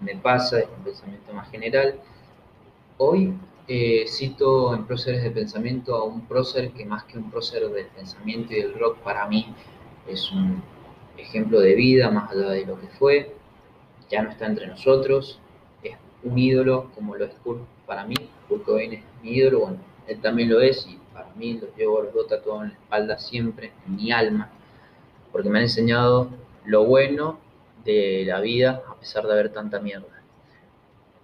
me 0.00 0.16
pasa, 0.16 0.58
es 0.58 0.68
un 0.76 0.84
pensamiento 0.84 1.32
más 1.32 1.50
general. 1.50 2.00
Hoy 2.98 3.34
eh, 3.68 4.04
cito 4.06 4.74
en 4.74 4.86
próceres 4.86 5.24
de 5.24 5.30
pensamiento 5.30 5.96
a 5.96 6.04
un 6.04 6.26
prócer 6.26 6.70
que 6.70 6.86
más 6.86 7.04
que 7.04 7.18
un 7.18 7.30
prócer 7.30 7.68
del 7.68 7.86
pensamiento 7.86 8.52
y 8.52 8.62
del 8.62 8.78
rock 8.78 8.98
para 8.98 9.26
mí 9.26 9.52
es 10.06 10.30
un 10.30 10.62
ejemplo 11.16 11.58
de 11.58 11.74
vida 11.74 12.10
más 12.10 12.30
allá 12.30 12.50
de 12.50 12.64
lo 12.64 12.80
que 12.80 12.86
fue, 12.86 13.34
ya 14.08 14.22
no 14.22 14.30
está 14.30 14.46
entre 14.46 14.68
nosotros, 14.68 15.40
es 15.82 15.96
un 16.22 16.38
ídolo 16.38 16.92
como 16.94 17.16
lo 17.16 17.24
es 17.24 17.34
Kurt 17.42 17.62
para 17.86 18.04
mí, 18.06 18.14
Kurt 18.48 18.64
Cobain 18.64 18.92
es 18.92 19.02
mi 19.22 19.32
ídolo, 19.32 19.60
bueno, 19.60 19.78
él 20.06 20.20
también 20.20 20.48
lo 20.48 20.60
es 20.60 20.86
y 20.86 20.98
para 21.12 21.34
mí 21.34 21.54
lo 21.54 21.66
llevo 21.76 22.02
los 22.02 22.14
dos 22.14 22.28
tatuados 22.28 22.64
en 22.64 22.68
la 22.68 22.74
espalda 22.76 23.18
siempre, 23.18 23.72
en 23.86 23.96
mi 23.96 24.12
alma, 24.12 24.50
porque 25.32 25.50
me 25.50 25.58
han 25.58 25.64
enseñado 25.64 26.28
lo 26.64 26.84
bueno 26.84 27.40
de 27.84 28.24
la 28.26 28.40
vida 28.40 28.82
a 28.88 28.94
pesar 28.94 29.26
de 29.26 29.32
haber 29.32 29.52
tanta 29.52 29.80
mierda 29.80 30.15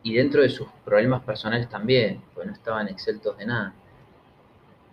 y 0.02 0.14
dentro 0.14 0.42
de 0.42 0.48
sus 0.48 0.68
problemas 0.84 1.22
personales 1.22 1.68
también, 1.68 2.22
pues 2.34 2.46
no 2.46 2.52
estaban 2.52 2.88
exentos 2.88 3.36
de 3.38 3.46
nada. 3.46 3.74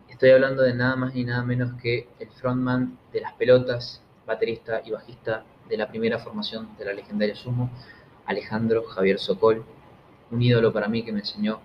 Estoy 0.07 0.31
hablando 0.31 0.63
de 0.63 0.73
nada 0.73 0.95
más 0.95 1.15
y 1.15 1.23
nada 1.23 1.43
menos 1.43 1.79
que 1.81 2.07
el 2.19 2.29
frontman 2.29 2.97
de 3.11 3.21
las 3.21 3.33
pelotas, 3.33 4.01
baterista 4.25 4.81
y 4.85 4.91
bajista 4.91 5.43
de 5.67 5.77
la 5.77 5.87
primera 5.87 6.19
formación 6.19 6.69
de 6.77 6.85
la 6.85 6.93
legendaria 6.93 7.35
Sumo, 7.35 7.69
Alejandro 8.25 8.83
Javier 8.83 9.19
Sokol, 9.19 9.65
un 10.31 10.41
ídolo 10.41 10.71
para 10.71 10.87
mí 10.87 11.03
que 11.03 11.11
me 11.11 11.19
enseñó 11.19 11.61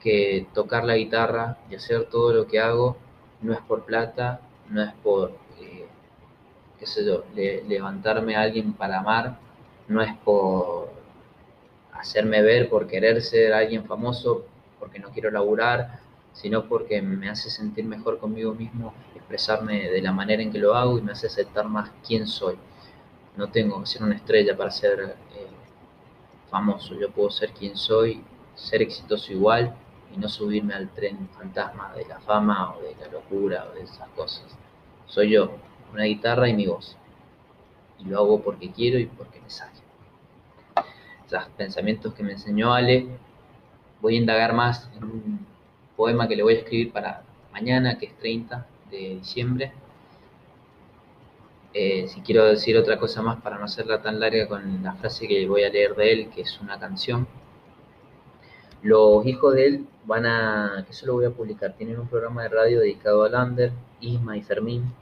que 0.00 0.46
tocar 0.52 0.84
la 0.84 0.96
guitarra 0.96 1.58
y 1.70 1.74
hacer 1.74 2.06
todo 2.10 2.32
lo 2.32 2.46
que 2.46 2.60
hago 2.60 2.96
no 3.40 3.52
es 3.52 3.60
por 3.60 3.84
plata, 3.84 4.40
no 4.68 4.82
es 4.82 4.92
por, 5.02 5.32
eh, 5.60 5.86
qué 6.78 7.64
levantarme 7.66 8.36
a 8.36 8.42
alguien 8.42 8.72
para 8.74 8.98
amar, 8.98 9.38
no 9.88 10.02
es 10.02 10.14
por 10.18 10.95
hacerme 11.98 12.42
ver 12.42 12.68
por 12.68 12.86
querer 12.86 13.22
ser 13.22 13.52
alguien 13.52 13.84
famoso, 13.84 14.46
porque 14.78 14.98
no 14.98 15.10
quiero 15.10 15.30
laburar, 15.30 16.00
sino 16.32 16.68
porque 16.68 17.00
me 17.00 17.30
hace 17.30 17.50
sentir 17.50 17.84
mejor 17.84 18.18
conmigo 18.18 18.54
mismo, 18.54 18.92
expresarme 19.14 19.88
de 19.90 20.02
la 20.02 20.12
manera 20.12 20.42
en 20.42 20.52
que 20.52 20.58
lo 20.58 20.74
hago 20.74 20.98
y 20.98 21.02
me 21.02 21.12
hace 21.12 21.26
aceptar 21.28 21.66
más 21.66 21.90
quién 22.06 22.26
soy. 22.26 22.58
No 23.36 23.50
tengo 23.50 23.80
que 23.80 23.86
ser 23.86 24.02
una 24.02 24.16
estrella 24.16 24.56
para 24.56 24.70
ser 24.70 25.16
eh, 25.34 25.46
famoso, 26.50 26.94
yo 26.94 27.10
puedo 27.10 27.30
ser 27.30 27.52
quien 27.52 27.76
soy, 27.76 28.22
ser 28.54 28.82
exitoso 28.82 29.32
igual 29.32 29.74
y 30.14 30.18
no 30.18 30.28
subirme 30.28 30.74
al 30.74 30.88
tren 30.90 31.28
fantasma 31.36 31.92
de 31.94 32.06
la 32.06 32.20
fama 32.20 32.74
o 32.76 32.82
de 32.82 32.94
la 33.00 33.08
locura 33.08 33.66
o 33.70 33.74
de 33.74 33.82
esas 33.82 34.08
cosas. 34.10 34.44
Soy 35.06 35.30
yo, 35.30 35.52
una 35.92 36.04
guitarra 36.04 36.48
y 36.48 36.54
mi 36.54 36.66
voz. 36.66 36.96
Y 37.98 38.04
lo 38.04 38.18
hago 38.18 38.42
porque 38.42 38.70
quiero 38.70 38.98
y 38.98 39.06
porque 39.06 39.40
me 39.40 39.48
sale 39.48 39.75
los 41.30 41.48
pensamientos 41.56 42.14
que 42.14 42.22
me 42.22 42.32
enseñó 42.32 42.72
Ale. 42.72 43.06
Voy 44.00 44.16
a 44.16 44.18
indagar 44.18 44.54
más 44.54 44.90
en 44.96 45.04
un 45.04 45.46
poema 45.96 46.28
que 46.28 46.36
le 46.36 46.42
voy 46.42 46.54
a 46.54 46.58
escribir 46.58 46.92
para 46.92 47.22
mañana, 47.52 47.98
que 47.98 48.06
es 48.06 48.16
30 48.18 48.66
de 48.90 48.98
diciembre. 49.20 49.72
Eh, 51.72 52.06
si 52.08 52.20
quiero 52.22 52.44
decir 52.44 52.76
otra 52.76 52.98
cosa 52.98 53.22
más 53.22 53.40
para 53.42 53.58
no 53.58 53.64
hacerla 53.64 54.00
tan 54.00 54.18
larga 54.18 54.48
con 54.48 54.82
la 54.82 54.94
frase 54.94 55.28
que 55.28 55.46
voy 55.46 55.64
a 55.64 55.68
leer 55.68 55.94
de 55.94 56.12
él, 56.12 56.30
que 56.34 56.42
es 56.42 56.60
una 56.60 56.78
canción. 56.78 57.26
Los 58.82 59.26
hijos 59.26 59.54
de 59.54 59.66
él 59.66 59.86
van 60.04 60.26
a, 60.26 60.86
eso 60.88 61.06
lo 61.06 61.14
voy 61.14 61.24
a 61.24 61.30
publicar, 61.30 61.74
tienen 61.76 61.98
un 61.98 62.08
programa 62.08 62.44
de 62.44 62.50
radio 62.50 62.80
dedicado 62.80 63.24
a 63.24 63.28
Lander, 63.28 63.72
Isma 64.00 64.36
y 64.36 64.42
Fermín, 64.42 64.92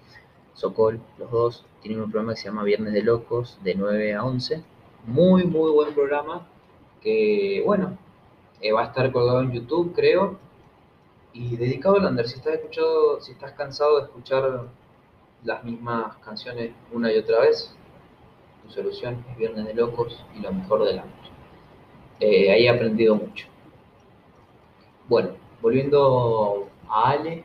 Sokol, 0.55 1.01
los 1.19 1.31
dos, 1.31 1.67
tienen 1.83 2.01
un 2.01 2.11
programa 2.11 2.35
que 2.35 2.41
se 2.41 2.49
llama 2.49 2.65
Viernes 2.65 2.93
de 2.95 3.03
Locos, 3.03 3.59
de 3.63 3.75
9 3.75 4.15
a 4.15 4.25
11 4.25 4.65
muy, 5.07 5.45
muy 5.45 5.71
buen 5.71 5.95
programa 5.95 6.47
que, 7.01 7.62
bueno, 7.64 7.99
eh, 8.61 8.73
va 8.73 8.83
a 8.83 8.87
estar 8.87 9.12
colgado 9.12 9.43
en 9.43 9.53
YouTube, 9.53 9.95
creo. 9.95 10.38
Y 11.33 11.57
dedicado 11.57 11.97
a 11.97 12.01
Lander, 12.01 12.29
si 12.29 12.37
estás, 12.37 12.55
escuchado, 12.55 13.21
si 13.21 13.33
estás 13.33 13.53
cansado 13.53 13.99
de 13.99 14.05
escuchar 14.05 14.69
las 15.43 15.64
mismas 15.64 16.17
canciones 16.19 16.73
una 16.93 17.12
y 17.12 17.19
otra 17.19 17.40
vez, 17.40 17.75
tu 18.62 18.71
solución 18.71 19.25
es 19.31 19.37
Viernes 19.37 19.67
de 19.67 19.75
Locos 19.75 20.25
y 20.37 20.40
lo 20.40 20.53
mejor 20.53 20.85
de 20.85 20.95
Lander. 20.95 21.31
Eh, 22.21 22.51
ahí 22.53 22.67
he 22.67 22.71
aprendido 22.71 23.17
mucho. 23.17 23.49
Bueno, 25.09 25.31
volviendo 25.61 26.69
a 26.88 27.11
Ale, 27.11 27.45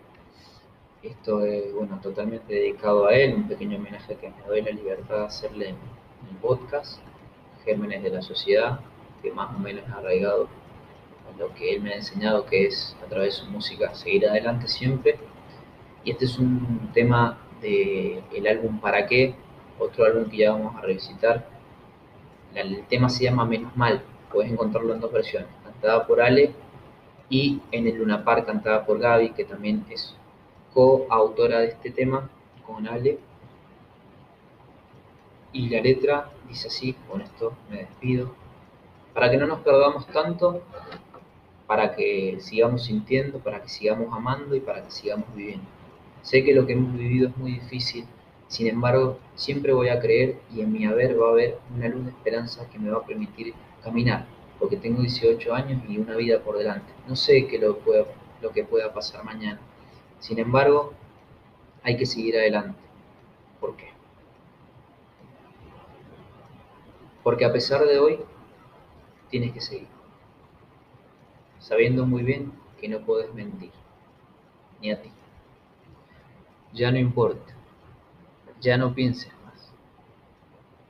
esto 1.03 1.43
es 1.43 1.73
bueno, 1.73 1.99
totalmente 2.01 2.53
dedicado 2.53 3.07
a 3.07 3.13
él, 3.13 3.35
un 3.35 3.47
pequeño 3.47 3.77
homenaje 3.77 4.15
que 4.15 4.29
me 4.29 4.43
doy 4.47 4.61
la 4.61 4.71
libertad 4.71 5.17
de 5.17 5.25
hacerle 5.25 5.69
en 5.69 5.77
el 6.29 6.37
podcast 6.41 7.01
gérmenes 7.69 8.01
de 8.01 8.09
la 8.09 8.21
sociedad, 8.21 8.79
que 9.21 9.31
más 9.31 9.55
o 9.55 9.59
menos 9.59 9.83
arraigado 9.89 10.47
lo 11.37 11.53
que 11.53 11.75
él 11.75 11.81
me 11.81 11.91
ha 11.91 11.97
enseñado, 11.97 12.45
que 12.45 12.65
es 12.65 12.97
a 13.05 13.07
través 13.07 13.35
de 13.35 13.45
su 13.45 13.51
música 13.51 13.93
seguir 13.93 14.27
adelante 14.27 14.67
siempre. 14.67 15.19
Y 16.03 16.11
este 16.11 16.25
es 16.25 16.39
un 16.39 16.89
tema 16.93 17.37
del 17.61 18.23
el 18.33 18.47
álbum 18.47 18.79
Para 18.79 19.05
qué, 19.05 19.35
otro 19.77 20.05
álbum 20.05 20.29
que 20.29 20.37
ya 20.37 20.51
vamos 20.51 20.75
a 20.75 20.81
revisitar. 20.81 21.47
El 22.55 22.83
tema 22.87 23.09
se 23.09 23.25
llama 23.25 23.45
Menos 23.45 23.75
Mal, 23.77 24.01
puedes 24.31 24.51
encontrarlo 24.51 24.93
en 24.93 24.99
dos 24.99 25.11
versiones, 25.11 25.49
cantada 25.63 26.07
por 26.07 26.21
Ale 26.21 26.53
y 27.29 27.61
en 27.71 27.87
el 27.87 27.97
Luna 27.97 28.23
Park 28.23 28.47
cantada 28.47 28.85
por 28.85 28.97
Gaby, 28.99 29.29
que 29.31 29.45
también 29.45 29.85
es 29.89 30.15
coautora 30.73 31.59
de 31.59 31.67
este 31.67 31.91
tema 31.91 32.27
con 32.65 32.87
Ale. 32.87 33.19
Y 35.51 35.69
la 35.69 35.81
letra 35.81 36.29
dice 36.49 36.67
así, 36.67 36.93
con 37.07 37.21
esto 37.21 37.53
me 37.69 37.77
despido, 37.77 38.33
para 39.13 39.29
que 39.31 39.37
no 39.37 39.47
nos 39.47 39.59
perdamos 39.59 40.07
tanto, 40.07 40.61
para 41.67 41.95
que 41.95 42.37
sigamos 42.39 42.85
sintiendo, 42.85 43.39
para 43.39 43.61
que 43.61 43.69
sigamos 43.69 44.07
amando 44.11 44.55
y 44.55 44.59
para 44.59 44.83
que 44.83 44.91
sigamos 44.91 45.27
viviendo. 45.35 45.65
Sé 46.21 46.43
que 46.43 46.53
lo 46.53 46.65
que 46.65 46.73
hemos 46.73 46.93
vivido 46.97 47.29
es 47.29 47.37
muy 47.37 47.53
difícil, 47.53 48.05
sin 48.49 48.67
embargo, 48.67 49.19
siempre 49.35 49.73
voy 49.73 49.89
a 49.89 49.99
creer 49.99 50.39
y 50.51 50.61
en 50.61 50.73
mi 50.73 50.83
haber 50.85 51.21
va 51.21 51.27
a 51.27 51.31
haber 51.31 51.59
una 51.75 51.87
luz 51.87 52.05
de 52.05 52.11
esperanza 52.11 52.67
que 52.69 52.79
me 52.79 52.89
va 52.89 52.97
a 52.97 53.05
permitir 53.05 53.53
caminar, 53.83 54.25
porque 54.57 54.75
tengo 54.75 55.01
18 55.01 55.53
años 55.53 55.83
y 55.87 55.99
una 55.99 56.15
vida 56.15 56.39
por 56.39 56.57
delante. 56.57 56.91
No 57.07 57.15
sé 57.15 57.45
qué 57.45 57.59
lo, 57.59 57.77
lo 58.41 58.51
que 58.51 58.63
pueda 58.63 58.91
pasar 58.91 59.23
mañana. 59.23 59.59
Sin 60.17 60.39
embargo, 60.39 60.93
hay 61.83 61.95
que 61.95 62.07
seguir 62.07 62.37
adelante. 62.37 62.79
¿Por 63.59 63.75
qué? 63.75 63.98
Porque 67.23 67.45
a 67.45 67.51
pesar 67.51 67.85
de 67.85 67.99
hoy, 67.99 68.19
tienes 69.29 69.53
que 69.53 69.61
seguir, 69.61 69.87
sabiendo 71.59 72.05
muy 72.05 72.23
bien 72.23 72.51
que 72.79 72.87
no 72.87 72.99
puedes 73.01 73.33
mentir, 73.33 73.71
ni 74.81 74.91
a 74.91 75.01
ti. 75.01 75.11
Ya 76.73 76.91
no 76.91 76.97
importa, 76.97 77.53
ya 78.61 78.77
no 78.77 78.93
pienses 78.93 79.33
más. 79.45 79.71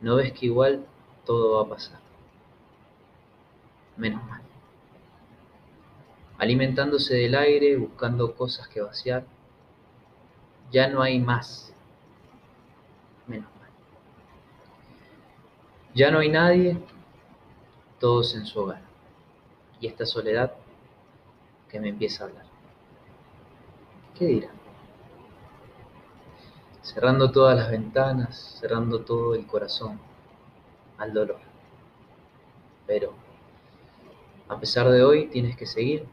¿No 0.01 0.15
ves 0.15 0.31
que 0.33 0.45
igual 0.45 0.85
todo 1.25 1.57
va 1.57 1.63
a 1.63 1.69
pasar? 1.75 1.99
Menos 3.97 4.23
mal. 4.25 4.41
Alimentándose 6.37 7.15
del 7.15 7.35
aire, 7.35 7.75
buscando 7.75 8.35
cosas 8.35 8.67
que 8.69 8.81
vaciar, 8.81 9.25
ya 10.71 10.87
no 10.87 11.01
hay 11.01 11.19
más. 11.19 11.73
Menos 13.27 13.49
ya 15.93 16.11
no 16.11 16.19
hay 16.19 16.29
nadie, 16.29 16.77
todos 17.99 18.35
en 18.35 18.45
su 18.45 18.59
hogar. 18.59 18.81
Y 19.81 19.87
esta 19.87 20.05
soledad 20.05 20.53
que 21.69 21.79
me 21.79 21.89
empieza 21.89 22.23
a 22.23 22.27
hablar. 22.27 22.45
¿Qué 24.17 24.25
dirá? 24.25 24.49
Cerrando 26.81 27.31
todas 27.31 27.55
las 27.55 27.69
ventanas, 27.69 28.57
cerrando 28.59 29.01
todo 29.01 29.35
el 29.35 29.45
corazón 29.45 29.99
al 30.97 31.13
dolor. 31.13 31.39
Pero, 32.87 33.13
a 34.47 34.59
pesar 34.59 34.89
de 34.89 35.03
hoy, 35.03 35.27
tienes 35.27 35.55
que 35.55 35.65
seguir 35.65 36.05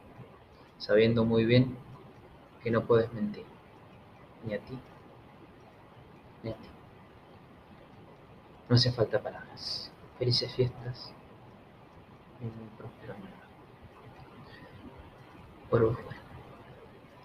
sabiendo 0.78 1.24
muy 1.24 1.44
bien 1.44 1.76
que 2.62 2.70
no 2.70 2.84
puedes 2.84 3.12
mentir, 3.12 3.46
ni 4.44 4.54
a 4.54 4.58
ti, 4.58 4.78
ni 6.42 6.50
a 6.50 6.54
ti. 6.54 6.75
No 8.68 8.76
hace 8.76 8.92
falta 8.92 9.22
palabras. 9.22 9.90
Felices 10.18 10.52
fiestas 10.54 11.12
y 12.40 12.44
un 12.44 12.68
próspero 12.76 13.14
año. 13.14 13.30
Por 15.70 15.82